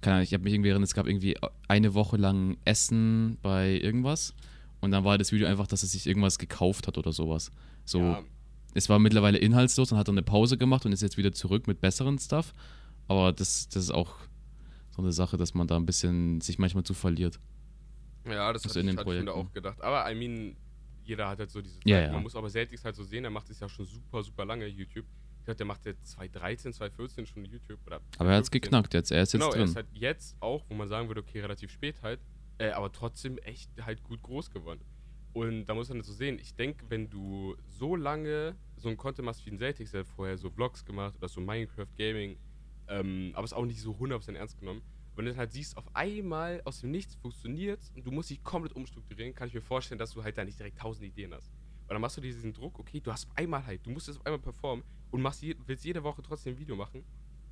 [0.00, 1.36] keine Ahnung, ich habe mich irgendwie erinnert, es gab irgendwie
[1.68, 4.34] eine Woche lang Essen bei irgendwas
[4.80, 7.50] und dann war das Video einfach, dass er sich irgendwas gekauft hat oder sowas.
[7.84, 8.22] So, Ja,
[8.74, 11.66] es war mittlerweile inhaltslos und hat dann eine Pause gemacht und ist jetzt wieder zurück
[11.66, 12.52] mit besseren Stuff.
[13.08, 14.14] Aber das, das ist auch
[14.98, 17.38] so eine Sache, dass man da ein bisschen sich manchmal zu verliert.
[18.26, 19.28] Ja, das Also hatte in ich, Projekten.
[19.28, 19.80] auch gedacht.
[19.80, 20.56] Aber I mean,
[21.04, 22.06] jeder hat halt so diese Ja, Zeit.
[22.08, 22.12] ja.
[22.12, 24.66] Man muss aber Celtics halt so sehen, er macht es ja schon super, super lange
[24.66, 25.06] YouTube.
[25.38, 27.78] Ich glaube, der macht jetzt 2013, 2014 schon YouTube.
[27.86, 28.60] Oder Aber er hat es 2015.
[28.60, 29.68] geknackt jetzt, er ist jetzt Genau, er drin.
[29.68, 32.20] ist halt jetzt auch, wo man sagen würde, okay, relativ spät halt,
[32.58, 34.80] äh, aber trotzdem echt halt gut groß geworden.
[35.32, 39.24] Und da muss man so sehen, ich denke, wenn du so lange so ein Content
[39.26, 42.36] machst wie ein Celtics, der vorher so Vlogs gemacht oder so Minecraft Gaming,
[42.88, 44.82] ähm, aber es auch nicht so 100% ernst genommen.
[45.14, 48.42] Wenn du dann halt siehst, auf einmal aus dem Nichts funktioniert und du musst dich
[48.44, 51.50] komplett umstrukturieren, kann ich mir vorstellen, dass du halt da nicht direkt tausend Ideen hast.
[51.86, 54.16] Weil dann machst du diesen Druck, okay, du hast auf einmal halt, du musst es
[54.16, 57.04] auf einmal performen und machst je, willst jede Woche trotzdem ein Video machen.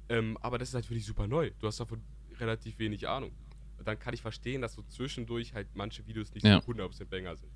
[0.09, 1.51] Ähm, aber das ist halt für dich super neu.
[1.59, 2.01] Du hast davon
[2.39, 3.33] relativ wenig Ahnung.
[3.79, 6.61] Und dann kann ich verstehen, dass so zwischendurch halt manche Videos nicht Ja.
[6.63, 7.51] so 100% Banger sind.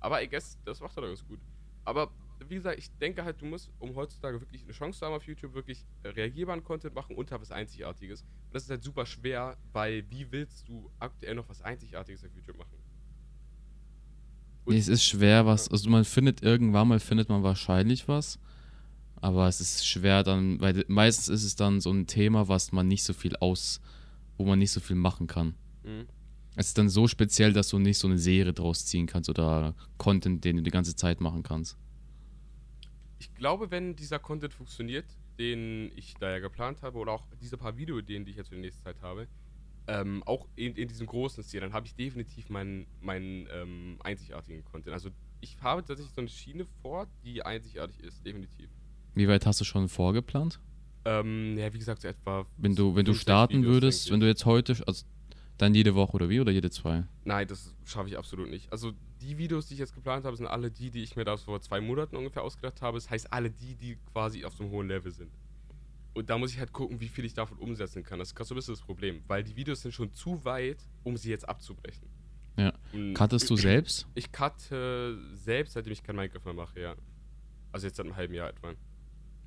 [0.00, 1.40] Aber I guess, das macht er doch ganz gut.
[1.84, 2.10] Aber
[2.48, 5.26] wie gesagt, ich denke halt, du musst, um heutzutage wirklich eine Chance zu haben auf
[5.26, 8.22] YouTube, wirklich äh, reagierbaren Content machen und halt was Einzigartiges.
[8.22, 12.34] Und das ist halt super schwer, weil wie willst du aktuell noch was Einzigartiges auf
[12.34, 12.74] YouTube machen?
[14.64, 18.38] Und- Nee, es ist schwer, was, also man findet irgendwann mal, findet man wahrscheinlich was,
[19.16, 22.88] aber es ist schwer dann, weil meistens ist es dann so ein Thema, was man
[22.88, 23.80] nicht so viel aus,
[24.36, 25.54] wo man nicht so viel machen kann.
[25.84, 26.06] Mhm.
[26.56, 29.74] Es ist dann so speziell, dass du nicht so eine Serie draus ziehen kannst oder
[29.98, 31.76] Content, den du die ganze Zeit machen kannst.
[33.18, 35.06] Ich glaube, wenn dieser Content funktioniert,
[35.38, 38.54] den ich da ja geplant habe, oder auch diese paar Videoideen, die ich jetzt für
[38.54, 39.26] die nächste Zeit habe,
[39.88, 44.64] ähm, auch in, in diesem großen Stil, dann habe ich definitiv meinen, meinen ähm, einzigartigen
[44.64, 44.92] Content.
[44.92, 48.68] Also ich habe tatsächlich so eine Schiene vor, die einzigartig ist, definitiv.
[49.14, 50.60] Wie weit hast du schon vorgeplant?
[51.04, 52.46] Ähm, ja, wie gesagt, so etwa.
[52.56, 55.06] Wenn du, wenn du starten Videos, würdest, wenn du jetzt heute, also
[55.58, 56.40] dann jede Woche oder wie?
[56.40, 57.04] Oder jede zwei?
[57.24, 58.70] Nein, das schaffe ich absolut nicht.
[58.70, 61.36] Also die Videos, die ich jetzt geplant habe, sind alle die, die ich mir da
[61.36, 62.98] vor zwei Monaten ungefähr ausgedacht habe.
[62.98, 65.30] Das heißt, alle die, die quasi auf so einem hohen Level sind.
[66.14, 68.18] Und da muss ich halt gucken, wie viel ich davon umsetzen kann.
[68.18, 70.78] Das ist gerade so ein bisschen das Problem, weil die Videos sind schon zu weit,
[71.04, 72.08] um sie jetzt abzubrechen.
[72.58, 72.72] Ja.
[72.92, 74.06] Und Cuttest du selbst?
[74.14, 76.94] Ich cutte selbst, seitdem ich kein Minecraft mehr mache, ja.
[77.70, 78.72] Also jetzt seit einem halben Jahr etwa.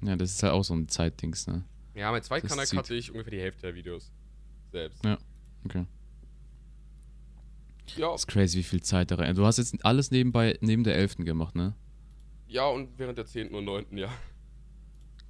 [0.02, 1.66] Ja, das ist halt auch so ein Zeitdings, ne?
[1.96, 4.12] Ja, mein Zweitkanal cutte ich ungefähr die Hälfte der Videos.
[4.72, 5.04] Selbst.
[5.04, 5.18] Ja.
[5.66, 5.86] Okay.
[7.98, 9.36] Ja, Das ist crazy, wie viel Zeit da rein.
[9.36, 11.18] Du hast jetzt alles nebenbei, neben der 11.
[11.18, 11.76] gemacht, ne?
[12.48, 13.54] ja und während der 10.
[13.54, 13.98] und 9.
[13.98, 14.10] ja.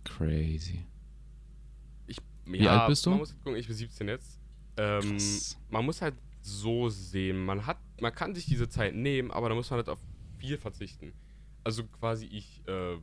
[0.06, 0.86] Crazy.
[2.45, 3.12] Wie alt bist du?
[3.12, 4.39] Man muss gucken, ich bin 17 jetzt.
[4.78, 5.17] Ähm,
[5.69, 9.56] man muss halt so sehen, man hat, man kann sich diese Zeit nehmen, aber da
[9.56, 10.00] muss man halt auf
[10.38, 11.13] viel verzichten.
[11.63, 12.98] Also quasi ich, äh,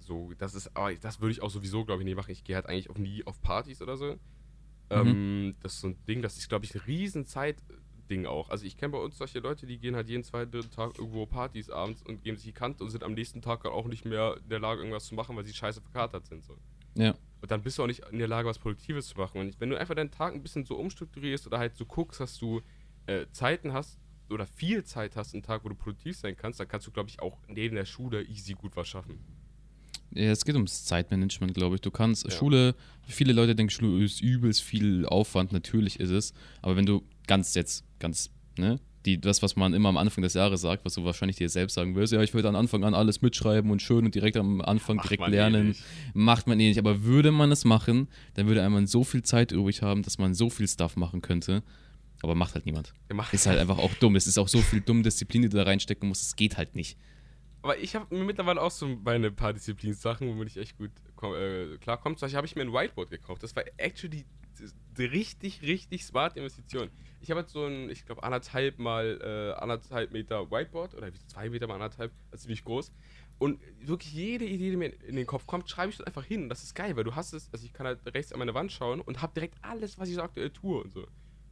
[0.00, 2.30] so, das ist, aber das würde ich auch sowieso, glaube ich, nie machen.
[2.30, 4.18] Ich gehe halt eigentlich auch nie auf Partys oder so.
[4.90, 7.26] Ähm, das ist so ein Ding, das ist, glaube ich, ein riesen
[8.10, 8.50] Zeitding auch.
[8.50, 11.26] Also ich kenne bei uns solche Leute, die gehen halt jeden zweiten, dritten Tag irgendwo
[11.26, 14.04] Partys abends und geben sich die Kante und sind am nächsten Tag halt auch nicht
[14.04, 16.44] mehr in der Lage, irgendwas zu machen, weil sie scheiße verkatert sind.
[16.44, 16.56] So.
[16.94, 17.14] Ja.
[17.40, 19.40] Und dann bist du auch nicht in der Lage, was Produktives zu machen.
[19.40, 22.38] Und wenn du einfach deinen Tag ein bisschen so umstrukturierst oder halt so guckst, dass
[22.38, 22.60] du
[23.06, 26.68] äh, Zeiten hast oder viel Zeit hast, einen Tag, wo du produktiv sein kannst, dann
[26.68, 29.18] kannst du, glaube ich, auch neben der Schule easy gut was schaffen.
[30.12, 31.80] Ja, es geht ums Zeitmanagement, glaube ich.
[31.80, 32.30] Du kannst, Ja.
[32.32, 32.74] Schule,
[33.06, 36.34] viele Leute denken, Schule ist übelst viel Aufwand, natürlich ist es.
[36.62, 40.34] Aber wenn du ganz jetzt, ganz, ne, die, das, was man immer am Anfang des
[40.34, 42.92] Jahres sagt, was du wahrscheinlich dir selbst sagen wirst, ja, ich würde am Anfang an
[42.92, 45.82] alles mitschreiben und schön und direkt am Anfang Macht direkt eh lernen, nicht.
[46.12, 46.78] macht man eh nicht.
[46.78, 50.34] Aber würde man es machen, dann würde einmal so viel Zeit übrig haben, dass man
[50.34, 51.62] so viel Stuff machen könnte.
[52.22, 52.92] Aber macht halt niemand.
[53.10, 54.16] Macht- Ist halt einfach auch dumm.
[54.16, 56.22] Es ist auch so viel dumme Disziplin, die du da reinstecken musst.
[56.22, 56.98] Es geht halt nicht.
[57.62, 60.90] Aber ich habe mittlerweile auch so meine paar Disziplin-Sachen, womit ich echt gut
[61.22, 62.16] äh, klarkomme.
[62.16, 63.42] Zum Beispiel habe ich mir ein Whiteboard gekauft.
[63.42, 64.26] Das war actually
[64.98, 66.90] richtig, richtig smart Investition.
[67.20, 71.48] Ich habe jetzt so ein, ich glaube, anderthalb mal äh, anderthalb Meter Whiteboard oder zwei
[71.50, 72.92] Meter mal anderthalb, das ist ziemlich groß.
[73.38, 76.42] Und wirklich jede Idee, die mir in den Kopf kommt, schreibe ich dann einfach hin.
[76.44, 78.52] Und das ist geil, weil du hast es, also ich kann halt rechts an meine
[78.54, 81.06] Wand schauen und habe direkt alles, was ich so aktuell tue und so.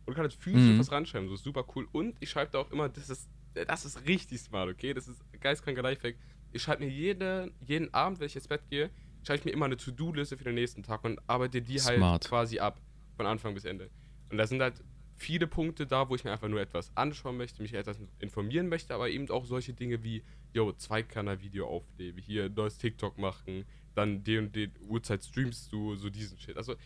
[0.04, 0.78] Und kann halt physisch Mhm.
[0.78, 1.86] was ranschreiben, so super cool.
[1.92, 4.92] Und ich schreibe da auch immer, das ist, das ist richtig smart, okay?
[4.94, 6.16] Das ist geistkranker Lifehack.
[6.52, 8.90] Ich schreibe mir jede, jeden Abend, wenn ich ins Bett gehe,
[9.22, 12.28] schreibe ich mir immer eine To-Do-Liste für den nächsten Tag und arbeite die halt Smart.
[12.28, 12.80] quasi ab,
[13.18, 13.90] von Anfang bis Ende.
[14.30, 14.82] Und da sind halt
[15.16, 18.94] viele Punkte da, wo ich mir einfach nur etwas anschauen möchte, mich etwas informieren möchte,
[18.94, 20.22] aber eben auch solche Dinge wie,
[20.54, 23.64] yo, Zweikanal-Video aufnehmen, hier neues TikTok machen,
[23.96, 26.56] dann die und die Uhrzeit streamst du, so diesen Shit.
[26.56, 26.76] Also,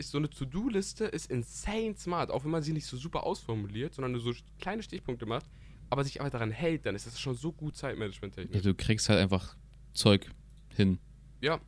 [0.00, 4.10] so eine To-Do-Liste ist insane smart, auch wenn man sie nicht so super ausformuliert, sondern
[4.12, 5.46] nur so kleine Stichpunkte macht,
[5.90, 8.62] aber sich aber daran hält, dann ist das schon so gut Ja, Zeitmanagement-technisch.
[8.62, 9.56] du kriegst halt einfach
[9.92, 10.28] Zeug
[10.74, 10.98] hin.
[11.40, 11.60] Ja,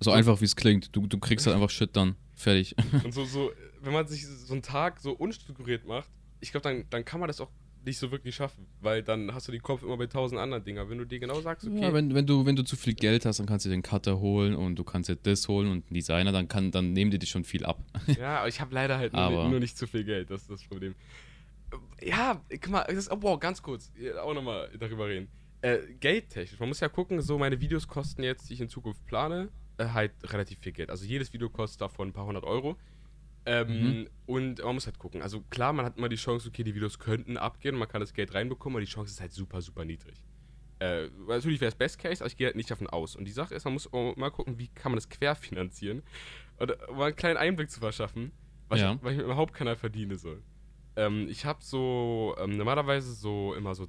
[0.00, 0.94] So einfach wie es klingt.
[0.94, 2.14] Du, du kriegst halt einfach Shit dann.
[2.34, 2.74] Fertig.
[3.04, 6.08] und so, so, wenn man sich so einen Tag so unstrukturiert macht,
[6.40, 7.50] ich glaube, dann, dann kann man das auch
[7.86, 10.78] nicht so wirklich schaffen, weil dann hast du den Kopf immer bei tausend anderen Dingen.
[10.78, 12.94] Aber wenn du dir genau sagst, okay, Ja, wenn, wenn, du, wenn du zu viel
[12.94, 15.84] Geld hast, dann kannst du den Cutter holen und du kannst dir das holen und
[15.86, 17.78] einen Designer, dann, kann, dann nehmen die dich schon viel ab.
[18.18, 20.50] Ja, aber ich habe leider halt nur, Aber- nur nicht zu viel Geld, das ist
[20.50, 20.94] das Problem.
[22.02, 23.92] Ja, guck mal, das, oh, wow, ganz kurz,
[24.22, 25.28] auch nochmal darüber reden.
[25.60, 29.04] Äh, geldtechnisch, man muss ja gucken, so meine Videos kosten jetzt, die ich in Zukunft
[29.06, 30.90] plane, äh, halt relativ viel Geld.
[30.90, 32.76] Also jedes Video kostet davon ein paar hundert Euro.
[33.46, 34.08] Ähm, Mhm.
[34.26, 35.20] Und man muss halt gucken.
[35.20, 38.14] Also klar, man hat immer die Chance, okay, die Videos könnten abgehen, man kann das
[38.14, 40.24] Geld reinbekommen, aber die Chance ist halt super, super niedrig.
[40.78, 43.16] Äh, natürlich wäre es Best Case, aber ich gehe halt nicht davon aus.
[43.16, 46.02] Und die Sache ist, man muss mal gucken, wie kann man das querfinanzieren.
[46.58, 48.32] Und mal einen kleinen Einblick zu verschaffen,
[48.68, 48.94] was, Ja.
[48.94, 50.16] ich, was ich mit meinem Hauptkanal verdiene.
[50.16, 50.36] So.
[50.96, 53.88] Ähm, ich habe so ähm, normalerweise so immer so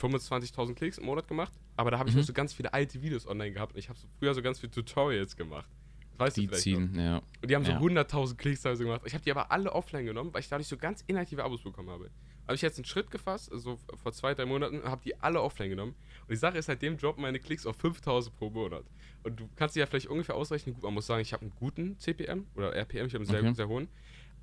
[0.00, 2.20] 25.000 Klicks im Monat gemacht, aber da habe ich Mhm.
[2.20, 4.58] noch so ganz viele alte Videos online gehabt und ich habe so früher so ganz
[4.60, 5.70] viele Tutorials gemacht.
[6.18, 6.78] Weißt Die du vielleicht noch.
[6.78, 7.18] ziehen, ja.
[7.42, 7.78] Und die haben so Ja.
[7.78, 9.02] 100.000 Klicks teilweise gemacht.
[9.04, 11.90] Ich habe die aber alle offline genommen, weil ich dadurch so ganz inaktive Abos bekommen
[11.90, 12.10] habe.
[12.46, 15.68] Habe ich jetzt einen Schritt gefasst, also vor zwei, drei Monaten, habe die alle offline
[15.68, 15.94] genommen.
[16.22, 18.84] Und die Sache ist, seitdem droppen meine Klicks auf 5.000 pro Monat.
[19.24, 21.54] Und du kannst dir ja vielleicht ungefähr ausrechnen, gut, man muss sagen, ich habe einen
[21.54, 23.54] guten CPM oder RPM, ich habe einen sehr, Okay.
[23.54, 23.88] sehr hohen.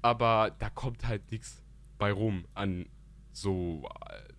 [0.04, 1.64] Aber da kommt halt nichts
[1.98, 2.88] bei rum an
[3.32, 3.90] so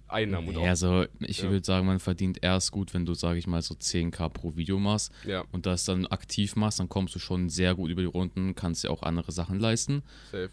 [0.09, 1.51] Einnahmen und Ja, also ich Ja.
[1.51, 4.79] würde sagen, man verdient erst gut, wenn du, sage ich mal, so 10k pro Video
[4.79, 8.07] machst Ja, und das dann aktiv machst, dann kommst du schon sehr gut über die
[8.09, 10.03] Runden, kannst dir auch andere Sachen leisten.
[10.31, 10.51] safe.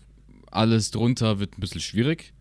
[0.49, 2.33] Alles drunter wird ein bisschen schwierig.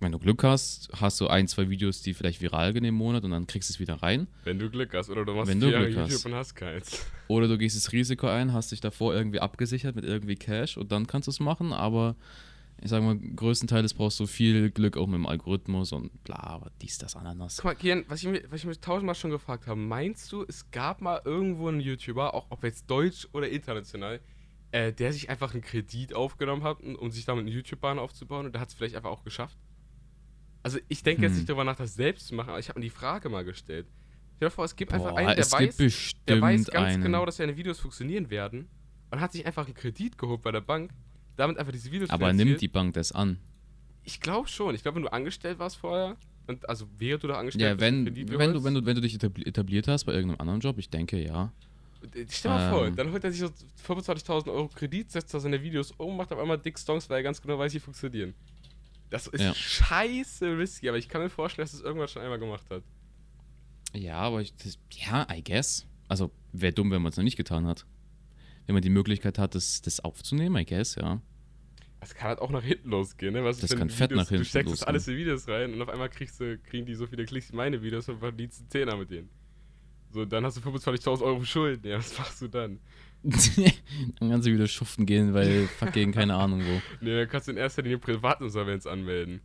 [0.00, 3.22] Wenn du Glück hast, hast du ein, zwei Videos, die vielleicht viral gehen im Monat
[3.22, 4.26] und dann kriegst du es wieder rein.
[4.42, 6.26] Wenn du Glück hast oder du machst Wenn du Glück YouTube hast.
[6.26, 7.06] und hast keins.
[7.28, 10.90] Oder du gehst das Risiko ein, hast dich davor irgendwie abgesichert mit irgendwie Cash und
[10.92, 12.16] dann kannst du es machen, aber
[12.82, 16.72] ich sage mal, größtenteils brauchst du viel Glück auch mit dem Algorithmus und bla, aber
[16.80, 17.56] dies, das, Ananas.
[17.56, 20.44] Guck mal, Kian, was ich, mir, was ich mich tausendmal schon gefragt habe, meinst du,
[20.48, 24.20] es gab mal irgendwo einen YouTuber, auch ob jetzt deutsch oder international,
[24.72, 28.52] äh, der sich einfach einen Kredit aufgenommen hat, um sich damit einen YouTube-Bahn aufzubauen und
[28.52, 29.58] der hat es vielleicht einfach auch geschafft?
[30.62, 31.38] Also ich denke jetzt Hm.
[31.38, 33.88] nicht darüber nach, das selbst zu machen, aber ich habe mir die Frage mal gestellt.
[34.36, 35.76] Stell dir vor, es gibt einfach Boah, einen, der weiß,
[36.26, 37.02] der weiß ganz einen.
[37.02, 38.68] genau, dass seine Videos funktionieren werden
[39.10, 40.92] und hat sich einfach einen Kredit geholt bei der Bank,
[41.42, 43.38] damit einfach diese Videos aber nimmt die Bank das an?
[44.04, 44.74] Ich glaube schon.
[44.74, 46.16] Ich glaube, wenn du angestellt warst vorher,
[46.48, 48.84] und also während du da angestellt Ja, bist, wenn, einen Kredit wenn, du, wenn, du,
[48.86, 51.52] wenn du dich etabli- etabliert hast bei irgendeinem anderen Job, ich denke ja.
[52.28, 52.96] Stell mal vor, Ähm.
[52.96, 53.46] dann holt er sich so
[53.86, 57.22] 25.000 Euro Kredit, setzt da seine Videos um, macht auf einmal dick Songs, weil er
[57.22, 58.34] ganz genau weiß, wie funktionieren.
[59.10, 59.54] Das ist Ja.
[59.54, 62.82] scheiße risky, aber ich kann mir vorstellen, dass es irgendwann schon einmal gemacht hat.
[63.94, 65.86] Ja, aber ich, das, ja, I guess.
[66.08, 67.86] Also wäre dumm, wenn man es noch nicht getan hat.
[68.66, 71.20] Wenn man die Möglichkeit hat, das, das aufzunehmen, I guess, ja.
[72.02, 73.44] Das kann halt auch nach hinten losgehen, ne?
[73.44, 74.88] Was Das ist, kann fett Videos, nach hinten Du steckst losgehen.
[74.88, 77.56] alles in Videos rein und auf einmal kriegst du, kriegen die so viele Klicks wie
[77.56, 79.30] meine Videos und verdienst einen Zehner mit denen.
[80.10, 81.86] So, dann hast du 25.000 Euro Schulden.
[81.88, 82.80] Ja, was machst du dann?
[83.22, 86.82] dann kannst du wieder schuften gehen, weil fucking keine Ahnung wo.
[87.00, 89.40] Nee, dann kannst du in erster Linie Privatinsolvenz anmelden.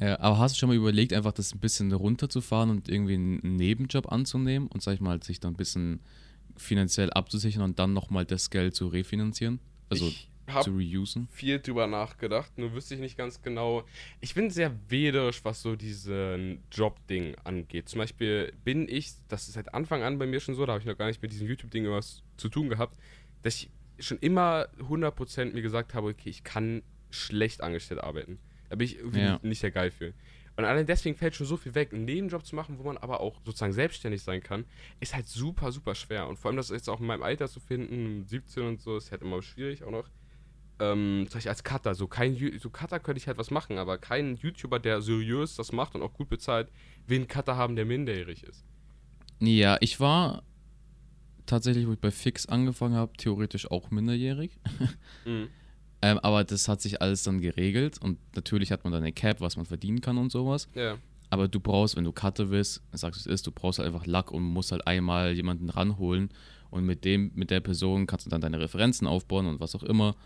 [0.00, 3.54] Ja, aber hast du schon mal überlegt, einfach das ein bisschen runterzufahren und irgendwie einen
[3.54, 6.00] Nebenjob anzunehmen und, sag ich mal, sich dann ein bisschen
[6.56, 9.60] finanziell abzusichern und dann nochmal das Geld zu refinanzieren?
[9.90, 11.28] Also ich hab zu reusen?
[11.30, 13.84] viel drüber nachgedacht, nur wüsste ich nicht ganz genau.
[14.20, 17.88] Ich bin sehr wählerisch, was so diesen Job-Ding angeht.
[17.88, 20.80] Zum Beispiel bin ich, das ist seit Anfang an bei mir schon so, da habe
[20.80, 22.96] ich noch gar nicht mit diesem YouTube-Ding was zu tun gehabt,
[23.42, 28.38] dass ich schon immer 100% mir gesagt habe, okay, ich kann schlecht angestellt arbeiten.
[28.68, 29.40] Da bin ich irgendwie Ja.
[29.42, 30.12] nicht der Geil für.
[30.56, 31.92] Und allein deswegen fällt schon so viel weg.
[31.94, 34.64] Einen Nebenjob zu machen, wo man aber auch sozusagen selbstständig sein kann,
[35.00, 36.28] ist halt super, super schwer.
[36.28, 39.10] Und vor allem das jetzt auch in meinem Alter zu finden, 17 und so, ist
[39.10, 40.08] halt immer schwierig auch noch.
[40.80, 43.98] Ähm, zum Beispiel als Cutter, so kein so Cutter könnte ich halt was machen, aber
[43.98, 46.68] kein YouTuber, der seriös das macht und auch gut bezahlt,
[47.06, 48.64] will einen Cutter haben, der minderjährig ist.
[49.40, 50.42] Ja, ich war
[51.46, 54.58] tatsächlich, wo ich bei Fix angefangen habe, theoretisch auch minderjährig.
[55.26, 55.48] Mhm.
[56.02, 59.42] Ähm, aber das hat sich alles dann geregelt und natürlich hat man dann eine Cap,
[59.42, 60.66] was man verdienen kann und sowas.
[60.74, 60.96] Ja.
[61.28, 64.06] Aber du brauchst, wenn du Cutter willst, sagst du es ist, du brauchst halt einfach
[64.06, 66.30] Lack und musst halt einmal jemanden ranholen
[66.70, 69.82] und mit dem, mit der Person kannst du dann deine Referenzen aufbauen und was auch
[69.82, 70.16] immer.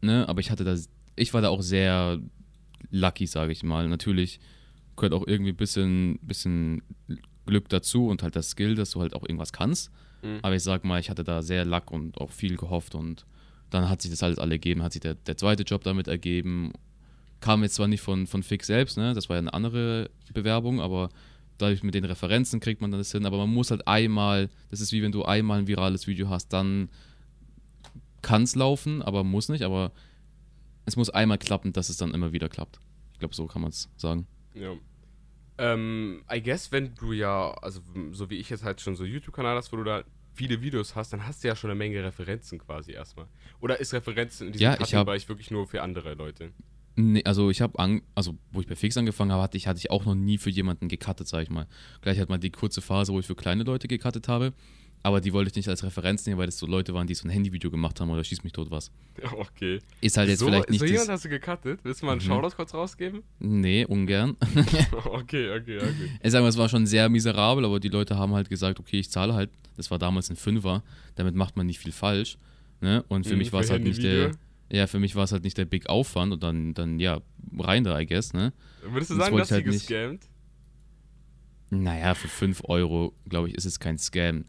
[0.00, 0.28] Ne?
[0.28, 0.76] Aber ich hatte da,
[1.16, 2.18] ich war da auch sehr
[2.90, 3.88] lucky, sage ich mal.
[3.88, 4.40] Natürlich
[4.96, 6.82] gehört auch irgendwie ein bisschen, bisschen
[7.46, 9.90] Glück dazu und halt das Skill, dass du halt auch irgendwas kannst.
[10.22, 10.38] Mhm.
[10.42, 13.24] Aber ich sag mal, ich hatte da sehr Lack und auch viel gehofft und
[13.70, 16.72] dann hat sich das alles alle ergeben, hat sich der, der zweite Job damit ergeben.
[17.40, 19.14] Kam jetzt zwar nicht von, von Fix selbst, ne?
[19.14, 21.10] das war ja eine andere Bewerbung, aber
[21.58, 23.26] dadurch mit den Referenzen kriegt man dann das hin.
[23.26, 26.52] Aber man muss halt einmal, das ist wie wenn du einmal ein virales Video hast,
[26.52, 26.88] dann
[28.22, 29.62] kann es laufen, aber muss nicht.
[29.62, 29.92] Aber
[30.86, 32.80] es muss einmal klappen, dass es dann immer wieder klappt.
[33.12, 34.26] Ich glaube, so kann man es sagen.
[34.54, 34.72] Ja.
[35.58, 37.80] Ähm, I guess, wenn du ja, also
[38.12, 41.12] so wie ich jetzt halt schon so YouTube-Kanal hast, wo du da viele Videos hast,
[41.12, 43.26] dann hast du ja schon eine Menge Referenzen quasi erstmal.
[43.60, 46.52] Oder ist Referenzen in diesem Ja, Bereich wirklich nur für andere Leute?
[46.94, 49.90] Nee, also ich habe, also wo ich bei Fix angefangen habe, hatte ich, hatte ich
[49.90, 51.66] auch noch nie für jemanden gecuttet, sag ich mal.
[52.00, 54.52] Gleich hat mal die kurze Phase, wo ich für kleine Leute gecuttet habe,
[55.02, 57.26] aber die wollte ich nicht als Referenz nehmen, weil das so Leute waren, die so
[57.26, 58.90] ein Handyvideo gemacht haben oder schieß mich tot was.
[59.22, 59.78] Ja, okay.
[60.00, 61.80] Ist halt jetzt so, vielleicht nicht so jemand hast du gecuttet?
[61.84, 62.26] Willst du mal einen Mhm.
[62.26, 63.22] Shoutout kurz rausgeben?
[63.38, 64.36] Nee, ungern.
[64.92, 66.08] okay, okay, okay.
[66.22, 68.98] Ich sag mal, es war schon sehr miserabel, aber die Leute haben halt gesagt, okay,
[68.98, 70.82] ich zahle halt, das war damals ein Fünfer,
[71.14, 72.36] damit macht man nicht viel falsch.
[72.80, 73.04] Ne?
[73.08, 74.32] Und für Mhm, mich war es halt nicht der,
[74.70, 77.20] ja, für mich war es halt nicht der Big Aufwand und dann, dann ja,
[77.58, 78.52] rein da, I guess, ne?
[78.82, 79.88] Würdest du Das sagen, dass ich sie halt nicht.
[79.88, 80.28] gescammt?
[81.70, 84.44] Naja, für 5 Euro, glaube ich, ist es kein Scam.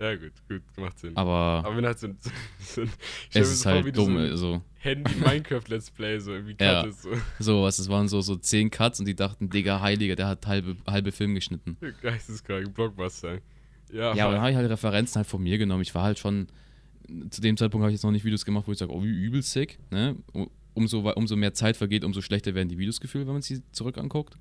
[0.00, 1.16] Ja, gut, gut, macht Sinn.
[1.16, 2.18] Aber Aber wenn halt so ein,
[2.60, 2.90] so ein
[3.32, 4.14] es ist so vor, halt du dumm.
[4.14, 6.90] So Also, Handy-Minecraft-Let's Play, so irgendwie Ja.
[6.90, 7.10] so.
[7.38, 10.46] so, was, es waren so, so 10 Cuts und die dachten, Digga, Heiliger, der hat
[10.46, 11.76] halbe, halbe Film geschnitten.
[12.02, 13.38] Geisteskrank, Blockbuster.
[13.92, 15.82] Ja, Ja, aber dann habe ich halt Referenzen halt von mir genommen.
[15.82, 16.48] Ich war halt schon,
[17.30, 19.08] zu dem Zeitpunkt habe ich jetzt noch nicht Videos gemacht, wo ich sage, oh, wie
[19.08, 19.78] übel sick.
[19.90, 20.16] Ne?
[20.74, 23.96] Umso, umso mehr Zeit vergeht, umso schlechter werden die Videos gefühlt, wenn man sie zurück
[23.96, 24.36] anguckt.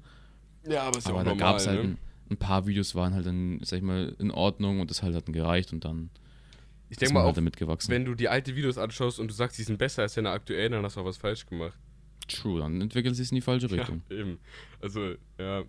[0.68, 1.90] ja, aber ist ja aber auch da normal, es halt ne?
[1.90, 1.98] ein,
[2.34, 5.28] ein paar Videos, waren halt dann, sag ich mal, in Ordnung und das halt hat
[5.28, 6.10] dann gereicht und dann
[6.90, 9.64] Ich denke mal, halt auch, wenn du die alte Videos anschaust und du sagst, die
[9.64, 11.78] sind besser als deine aktuellen, dann hast du auch was falsch gemacht.
[12.28, 14.02] True, dann entwickelt es sich in die falsche Richtung.
[14.10, 14.40] Ja, eben.
[14.82, 15.64] Also, ja.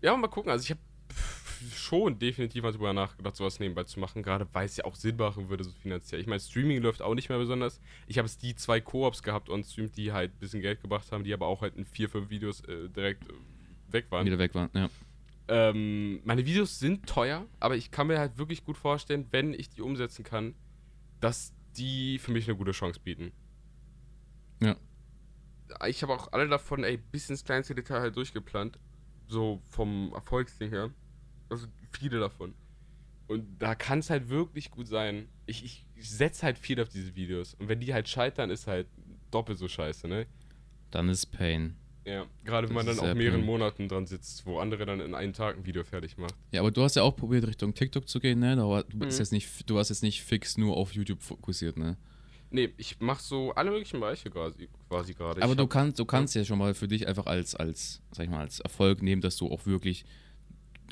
[0.00, 0.50] Ja, mal gucken.
[0.50, 0.80] Also, ich habe
[1.74, 5.16] schon definitiv mal drüber nachgedacht, sowas nebenbei zu machen, gerade weil es ja auch Sinn
[5.16, 6.20] machen würde, so finanziell.
[6.20, 7.80] Ich meine, Streaming läuft auch nicht mehr besonders.
[8.06, 11.12] Ich habe es die zwei Koops gehabt on Stream, die halt ein bisschen Geld gebracht
[11.12, 14.26] haben, die aber auch halt in vier, fünf Videos äh, direkt äh, weg waren.
[14.26, 14.88] Wieder weg waren, ja.
[15.48, 19.70] Ähm, meine Videos sind teuer, aber ich kann mir halt wirklich gut vorstellen, wenn ich
[19.70, 20.54] die umsetzen kann,
[21.20, 23.32] dass die für mich eine gute Chance bieten.
[24.60, 24.76] Ja.
[25.86, 28.78] Ich habe auch alle davon, ey, bis ins kleinste Detail halt durchgeplant.
[29.26, 30.90] So vom Erfolgsding her.
[31.48, 32.54] Also viele davon.
[33.26, 35.28] Und da kann es halt wirklich gut sein.
[35.46, 37.54] Ich, ich, ich setze halt viel auf diese Videos.
[37.54, 38.88] Und wenn die halt scheitern, ist halt
[39.30, 40.26] doppelt so scheiße, ne?
[40.90, 41.76] Dann ist Pain.
[42.04, 43.46] Ja, gerade wenn man dann auch mehreren blöd.
[43.46, 46.34] Monaten dran sitzt, wo andere dann in einem Tag ein Video fertig macht.
[46.50, 48.60] Ja, aber du hast ja auch probiert, Richtung TikTok zu gehen, ne?
[48.60, 49.22] Aber du bist Mhm.
[49.22, 51.96] jetzt nicht, du warst jetzt nicht fix nur auf YouTube fokussiert, ne?
[52.50, 55.40] Nee, ich mach so alle möglichen Bereiche quasi, quasi gerade.
[55.42, 58.02] Aber Ich du hab- kannst, du kannst ja schon mal für dich einfach als, als,
[58.10, 60.04] sag ich mal, als Erfolg nehmen, dass du auch wirklich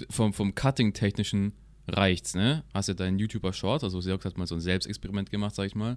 [0.08, 1.52] vom, vom Cutting-Technischen
[1.90, 2.64] reicht's, ne?
[2.72, 5.74] Hast ja deinen YouTuber Short, also Seox hat mal so ein Selbstexperiment gemacht, sag ich
[5.74, 5.96] mal,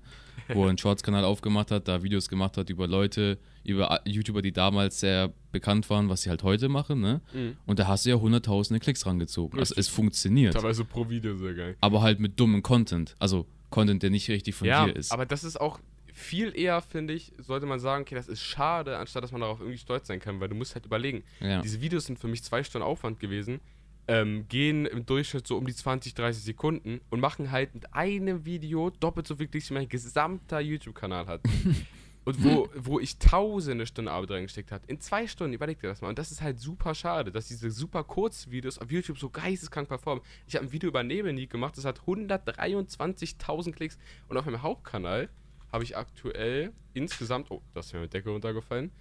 [0.49, 4.51] wo er einen Shorts-Kanal aufgemacht hat, da Videos gemacht hat über Leute, über YouTuber, die
[4.51, 7.21] damals sehr bekannt waren, was sie halt heute machen, ne?
[7.33, 7.57] Mhm.
[7.65, 9.59] Und da hast du ja hunderttausende Klicks rangezogen.
[9.59, 9.77] Also Richtig.
[9.77, 10.53] es funktioniert.
[10.53, 11.75] Teilweise pro Video sehr geil.
[11.81, 13.15] aber halt mit dummem Content.
[13.19, 15.11] Also Content, der nicht richtig von ja, dir ist.
[15.11, 15.79] aber das ist auch
[16.13, 19.59] viel eher, finde ich, sollte man sagen, okay, das ist schade, anstatt dass man darauf
[19.59, 21.61] irgendwie stolz sein kann, weil du musst halt überlegen, ja.
[21.61, 23.59] diese Videos sind für mich zwei Stunden Aufwand gewesen,
[24.07, 28.45] ähm, gehen im Durchschnitt so um die 20, 30 Sekunden und machen halt mit einem
[28.45, 31.41] Video doppelt so viel Klicks, wie mein gesamter YouTube-Kanal hat.
[32.25, 34.85] und wo, wo ich tausende Stunden Arbeit reingesteckt habe.
[34.87, 36.09] In zwei Stunden, überleg dir das mal.
[36.09, 40.23] Und das ist halt super schade, dass diese super Kurzvideos auf YouTube so geisteskrank performen.
[40.47, 43.97] Ich habe ein Video über Nebelnik gemacht, das hat 123.000 Klicks.
[44.29, 45.29] Und auf meinem Hauptkanal
[45.71, 48.91] habe ich aktuell insgesamt, oh, das ist mir mit Decke runtergefallen,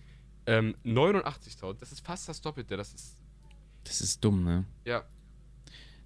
[0.46, 1.78] ähm, 89.000.
[1.78, 2.76] Das ist fast das Doppelte.
[2.76, 3.21] Das ist.
[3.84, 4.64] Das ist dumm, ne?
[4.84, 5.04] Ja.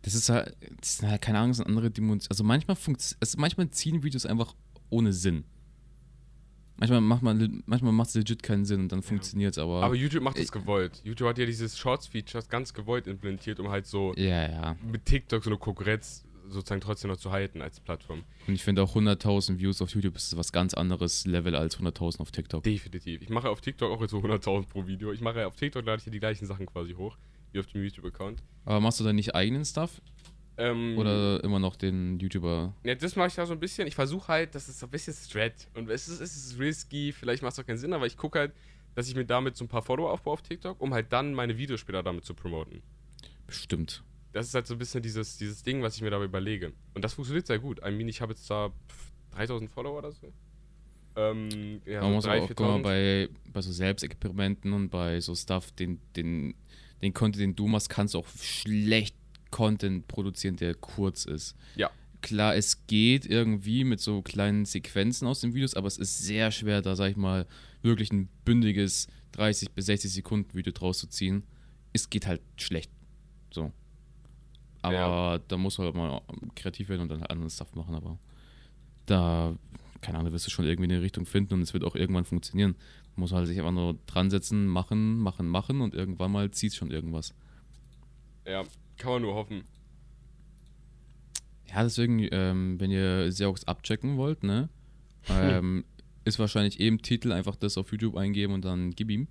[0.02, 2.30] Das ist halt, das ist halt keine Ahnung, das sind andere Dimensionen.
[2.30, 4.54] Also manchmal funkt, also manchmal ziehen Videos einfach
[4.88, 5.44] ohne Sinn.
[6.78, 9.06] Manchmal macht man, manchmal macht es legit keinen Sinn und dann ja.
[9.06, 9.82] funktioniert es, aber.
[9.82, 11.00] Aber YouTube macht es gewollt.
[11.04, 14.76] YouTube hat ja dieses Shorts-Features ganz gewollt implementiert, um halt so ja, ja.
[14.82, 18.24] mit TikTok so eine Konkurrenz sozusagen trotzdem noch zu halten als Plattform.
[18.46, 22.20] Und ich finde auch 100.000 Views auf YouTube ist was ganz anderes Level als 100.000
[22.20, 22.62] auf TikTok.
[22.62, 23.22] Definitiv.
[23.22, 25.12] Ich mache auf TikTok auch jetzt so 100.000 pro Video.
[25.12, 27.16] Ich mache auf TikTok lade ich ja die gleichen Sachen quasi hoch
[27.56, 28.42] wie auf dem YouTube-Account.
[28.64, 30.00] Aber machst du dann nicht eigenen Stuff?
[30.58, 32.74] Ähm, Oder immer noch den YouTuber?
[32.84, 33.86] Ja, das mache ich da so ein bisschen.
[33.86, 35.68] Ich versuche halt, das ist so ein bisschen Strat.
[35.74, 38.38] Und es ist, es ist risky, vielleicht macht es auch keinen Sinn, aber ich gucke
[38.38, 38.52] halt,
[38.94, 41.58] dass ich mir damit so ein paar Follower aufbaue auf TikTok, um halt dann meine
[41.58, 42.82] Videos später damit zu promoten.
[43.46, 44.02] Bestimmt.
[44.32, 46.72] Das ist halt so ein bisschen dieses, dieses Ding, was ich mir dabei überlege.
[46.94, 47.80] Und das funktioniert sehr gut.
[47.86, 48.70] I mean, ich habe jetzt da
[49.32, 50.32] 3000 Follower oder so.
[51.16, 55.34] Ähm, ja, Man so muss 3, auch gucken, bei, bei so Selbstexperimenten und bei so
[55.34, 56.54] Stuff, den, den,
[57.02, 59.14] den Content, den du machst, kannst du auch schlecht
[59.50, 61.56] Content produzieren, der kurz ist.
[61.76, 61.90] Ja.
[62.22, 66.50] Klar, es geht irgendwie mit so kleinen Sequenzen aus den Videos, aber es ist sehr
[66.50, 67.46] schwer, da sag ich mal,
[67.82, 71.44] wirklich ein bündiges 30 bis 60 Sekunden Video draus zu ziehen.
[71.92, 72.90] Es geht halt schlecht.
[73.52, 73.72] So.
[74.82, 75.38] Aber ja.
[75.38, 76.22] da muss man halt mal
[76.54, 78.18] kreativ werden und dann halt anderen Stuff machen, aber
[79.06, 79.56] da,
[80.00, 82.76] keine Ahnung, wirst du schon irgendwie eine Richtung finden und es wird auch irgendwann funktionieren.
[83.16, 86.90] Muss halt sich einfach nur dran setzen, machen, machen, machen und irgendwann mal zieht schon
[86.90, 87.34] irgendwas.
[88.46, 88.62] Ja,
[88.98, 89.64] kann man nur hoffen.
[91.66, 94.68] Ja, deswegen, ähm, wenn ihr Xerox abchecken wollt, ne,
[95.30, 95.84] ähm,
[96.24, 99.28] ist wahrscheinlich eben Titel einfach das auf YouTube eingeben und dann gib ihm.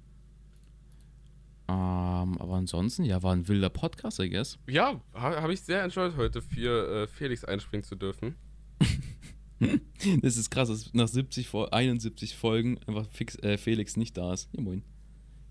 [1.68, 4.60] Ähm, aber ansonsten, ja, war ein wilder Podcast, I guess.
[4.68, 8.36] Ja, ha, habe ich sehr enjoyed heute, für äh, Felix einspringen zu dürfen.
[10.22, 14.50] das ist krass, dass nach 70, 71 Folgen einfach fix, äh, Felix nicht da ist.
[14.54, 14.84] Ja, moin.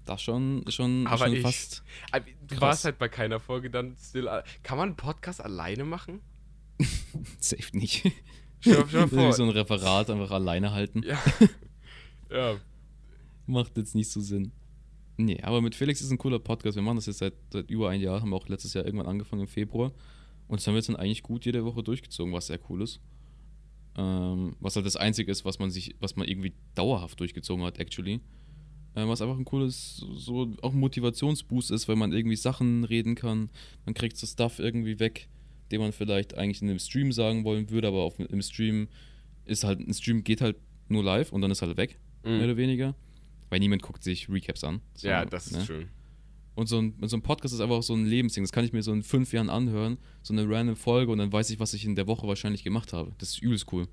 [0.05, 1.83] Das schon, schon, aber schon ich, fast.
[2.47, 4.29] Du warst halt bei keiner Folge dann still.
[4.63, 6.21] Kann man einen Podcast alleine machen?
[7.41, 8.11] Safe nicht.
[8.61, 9.33] Stell dir vor.
[9.33, 11.03] so ein Referat einfach alleine halten.
[11.03, 11.19] Ja.
[12.31, 12.57] ja.
[13.47, 14.53] Macht jetzt nicht so Sinn.
[15.17, 16.77] Nee, aber mit Felix ist ein cooler Podcast.
[16.77, 18.21] Wir machen das jetzt seit, seit über ein Jahr.
[18.21, 19.93] Haben wir auch letztes Jahr irgendwann angefangen im Februar.
[20.49, 23.01] Und das haben wir jetzt dann eigentlich gut jede Woche durchgezogen, was sehr cool ist.
[23.97, 27.78] Ähm, was halt das Einzige ist, was man sich, was man irgendwie dauerhaft durchgezogen hat,
[27.78, 28.20] actually.
[28.97, 33.14] Ähm, was einfach ein cooles, so auch ein Motivationsboost ist, weil man irgendwie Sachen reden
[33.14, 33.51] kann.
[33.84, 35.28] Man kriegt so Stuff irgendwie weg,
[35.70, 38.88] den man vielleicht eigentlich in einem Stream sagen wollen würde, aber auf, im Stream
[39.45, 40.57] ist halt, ein Stream geht halt
[40.88, 42.30] nur live und dann ist halt weg, Mhm.
[42.38, 42.95] mehr oder weniger.
[43.51, 44.80] Weil niemand guckt sich Recaps an.
[44.95, 45.64] So, ja, das ist ne?
[45.64, 45.88] schön.
[46.55, 48.45] Und so ein, so ein Podcast ist einfach auch so ein Lebensding.
[48.45, 51.33] Das kann ich mir so in fünf Jahren anhören, so eine random Folge und dann
[51.33, 53.13] weiß ich, was ich in der Woche wahrscheinlich gemacht habe.
[53.19, 53.89] Das ist übelst cool.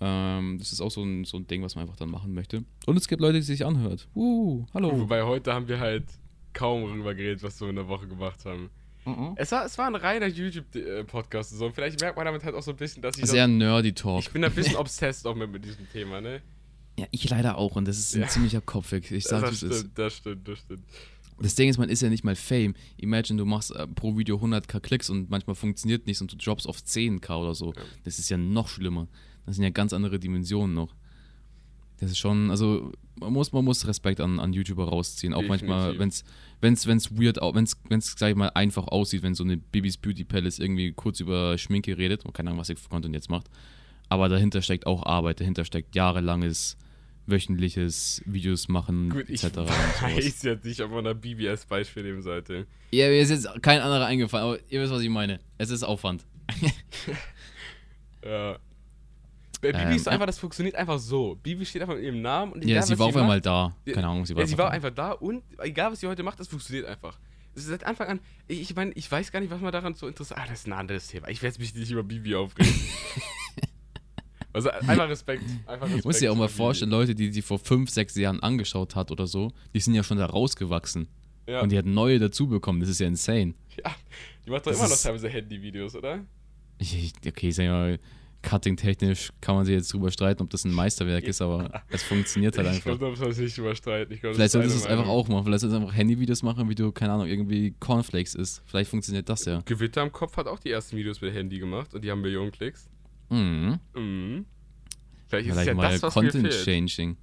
[0.00, 2.64] Ähm, das ist auch so ein, so ein Ding, was man einfach dann machen möchte.
[2.86, 4.08] Und es gibt Leute, die sich anhört.
[4.14, 4.98] Uh, hallo.
[4.98, 6.04] Wobei heute haben wir halt
[6.52, 8.70] kaum darüber geredet, was wir in der Woche gemacht haben.
[9.04, 9.34] Mhm.
[9.36, 11.50] Es war, es war ein reiner YouTube-Podcast.
[11.50, 11.70] So.
[11.70, 13.20] Vielleicht merkt man damit halt auch so ein bisschen, dass ich.
[13.22, 14.20] Das eher ein nerdy Talk.
[14.20, 16.40] ich bin ein bisschen obsessed auch mit, mit diesem Thema, ne?
[16.98, 18.28] Ja, ich leider auch und das ist ein Ja.
[18.28, 19.10] ziemlicher Kopfweg.
[19.10, 19.78] Ich sag, das ist.
[19.80, 20.84] stimmt, das stimmt, das stimmt.
[21.38, 22.74] Das Ding ist, man ist ja nicht mal Fame.
[22.96, 26.68] Imagine, du machst äh, pro Video 100k Klicks und manchmal funktioniert nichts und du droppst
[26.68, 27.72] auf 10k oder so.
[27.72, 27.82] Ja.
[28.04, 29.08] Das ist ja noch schlimmer.
[29.46, 30.94] Das sind ja ganz andere Dimensionen noch.
[31.98, 35.32] Das ist schon, also man muss, man muss Respekt an, an YouTuber rausziehen.
[35.34, 36.00] Auch manchmal, Definitiv.
[36.00, 36.24] wenn's
[36.60, 40.24] wenn's, wenn's weird, wenn's, wenn's, sag ich mal, einfach aussieht, wenn so eine Bibis Beauty
[40.24, 42.24] Palace irgendwie kurz über Schminke redet.
[42.24, 43.48] Und keine Ahnung, was ihr für Content jetzt macht.
[44.08, 46.76] Aber dahinter steckt auch Arbeit, dahinter steckt jahrelanges,
[47.26, 49.54] wöchentliches Videos machen, Gut, ich etc.
[49.56, 50.02] sowas.
[50.02, 52.66] weiß jetzt nicht, ob man da Bibi als Beispiel nehmen sollte.
[52.90, 55.40] Ja, mir ist jetzt kein anderer eingefallen, aber ihr wisst, was ich meine.
[55.58, 56.24] Es ist Aufwand.
[58.24, 58.58] Ja.
[59.60, 61.36] Bei Bibi Ähm, ist einfach, das funktioniert einfach so.
[61.42, 63.74] Bibi steht einfach mit ihrem Namen und Ja, egal, sie was war auf einmal da.
[63.84, 64.74] Ja, Keine Ahnung, sie war Ja, sie einfach war da.
[64.76, 67.18] einfach da und egal, was sie heute macht, das funktioniert einfach.
[67.54, 70.40] Seit Anfang an, ich ich meine, ich weiß gar nicht, was man daran so interessant
[70.40, 71.28] Ah, das ist ein anderes Thema.
[71.28, 72.72] Ich werde mich nicht über Bibi aufregen.
[74.54, 75.42] also einfach Respekt.
[75.66, 78.40] Einfach Respekt Ich muss dir auch mal vorstellen, Leute, die sie vor fünf, sechs Jahren
[78.40, 81.08] angeschaut hat oder so, die sind ja schon da rausgewachsen.
[81.46, 82.80] Ja, Und die hat neue dazu bekommen.
[82.80, 83.52] Das ist ja insane.
[83.84, 83.94] ja,
[84.46, 86.24] die macht doch Das immer noch teilweise Handy-Videos, oder?
[86.78, 87.98] Ich, ich, okay, sag mal,
[88.42, 92.56] cutting-technisch kann man sich jetzt drüber streiten, ob das ein Meisterwerk ist, aber es funktioniert
[92.56, 92.84] halt Ich einfach.
[92.84, 94.14] glaube, da muss man sich nicht überstreiten.
[94.14, 95.44] Ich glaub, Vielleicht solltest du es einfach auch machen.
[95.44, 98.62] Vielleicht solltest du einfach Handyvideos machen, wie du, keine Ahnung, irgendwie Cornflakes isst.
[98.66, 99.60] Vielleicht funktioniert das ja.
[99.64, 102.52] Gewitter im Kopf hat auch die ersten Videos mit Handy gemacht und die haben Millionen
[102.52, 102.88] Klicks.
[103.30, 103.78] Mhm.
[103.94, 104.46] Mhm.
[105.26, 106.50] Vielleicht ist es Vielleicht ja mal das, was Content.
[106.64, 107.16] Changing.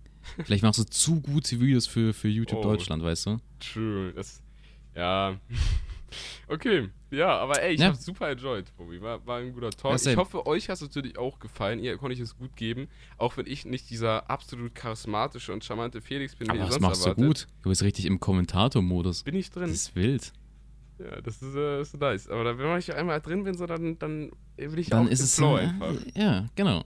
[0.44, 2.64] Vielleicht machst du zu gute Videos für, für YouTube Oh.
[2.64, 3.38] Deutschland, weißt du?
[3.60, 4.14] True.
[4.14, 4.42] Das,
[4.96, 5.36] ja.
[6.48, 6.90] okay.
[7.10, 7.88] Ja, aber ey, ich Ja.
[7.88, 9.02] hab's super enjoyed, Bobby.
[9.02, 10.00] War, war ein guter Talk.
[10.04, 11.80] Ja, ich hoffe, euch hat es natürlich auch gefallen.
[11.80, 12.88] Ihr konnte ich es gut geben.
[13.18, 17.10] Auch wenn ich nicht dieser absolut charismatische und charmante Felix bin, Aber das machst du
[17.10, 17.26] erwartet.
[17.26, 17.48] gut.
[17.64, 19.24] Du bist richtig im Kommentator-Modus.
[19.24, 19.64] Bin ich drin?
[19.64, 20.32] Das ist wild.
[21.04, 22.28] Ja, das ist, äh, ist nice.
[22.30, 25.20] Aber da, wenn ich einmal drin bin, so, dann, dann will ich Dann auch ist
[25.22, 25.94] es Flow äh, einfach.
[26.16, 26.84] Ja, genau.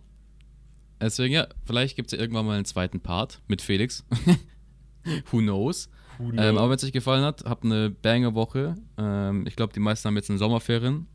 [1.01, 4.05] Deswegen, ja, vielleicht gibt es ja irgendwann mal einen zweiten Part mit Felix.
[5.31, 5.89] Who knows?
[6.17, 6.57] Who Ähm, knows?
[6.57, 8.75] aber wenn es euch gefallen hat, habt eine Banger-Woche.
[8.97, 11.07] Ähm, ich glaube, die meisten haben jetzt eine Sommerferien.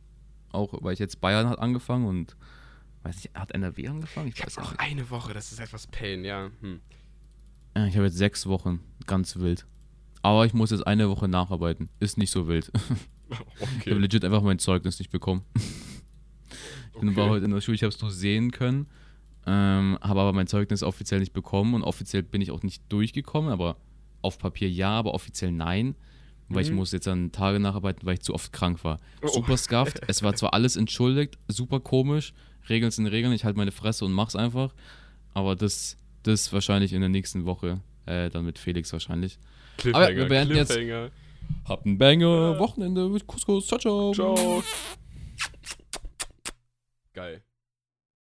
[0.52, 2.36] Auch weil ich jetzt Bayern hat angefangen und
[3.04, 4.28] weiß nicht, hat NRW angefangen?
[4.28, 6.50] Ich ich habe auch noch eine Woche, das ist etwas Pain, ja.
[6.60, 6.80] Hm.
[7.76, 9.64] Ja, ich habe jetzt sechs Wochen, ganz wild.
[10.22, 11.88] Aber ich muss jetzt eine Woche nacharbeiten.
[12.00, 12.70] Ist nicht so wild.
[13.32, 13.46] Ich habe
[13.80, 13.90] Okay.
[13.92, 15.42] legit einfach mein Zeugnis nicht bekommen.
[16.94, 17.30] Ich bin- war okay.
[17.34, 18.88] heute in der Schule, ich habe es nur sehen können,
[19.46, 23.52] ähm, habe aber mein Zeugnis offiziell nicht bekommen und offiziell bin ich auch nicht durchgekommen,
[23.52, 23.76] aber
[24.22, 25.94] auf Papier ja, aber offiziell nein,
[26.48, 26.76] weil ich Mhm.
[26.76, 28.98] muss jetzt an Tage nacharbeiten, weil ich zu oft krank war.
[29.22, 29.28] Oh.
[29.28, 32.34] Super scuffed, es war zwar alles entschuldigt, super komisch,
[32.68, 34.74] Regeln sind Regeln, ich halte meine Fresse und mach's einfach,
[35.34, 39.38] aber das, das wahrscheinlich in der nächsten Woche, äh, dann mit Felix wahrscheinlich.
[39.80, 40.78] Cliffhanger, Aber wir beenden jetzt-.
[41.68, 44.12] Habt ein Banger, Wochenende mit Couscous, ciao, ciao.
[44.12, 44.62] Ciao.
[47.12, 47.42] Geil.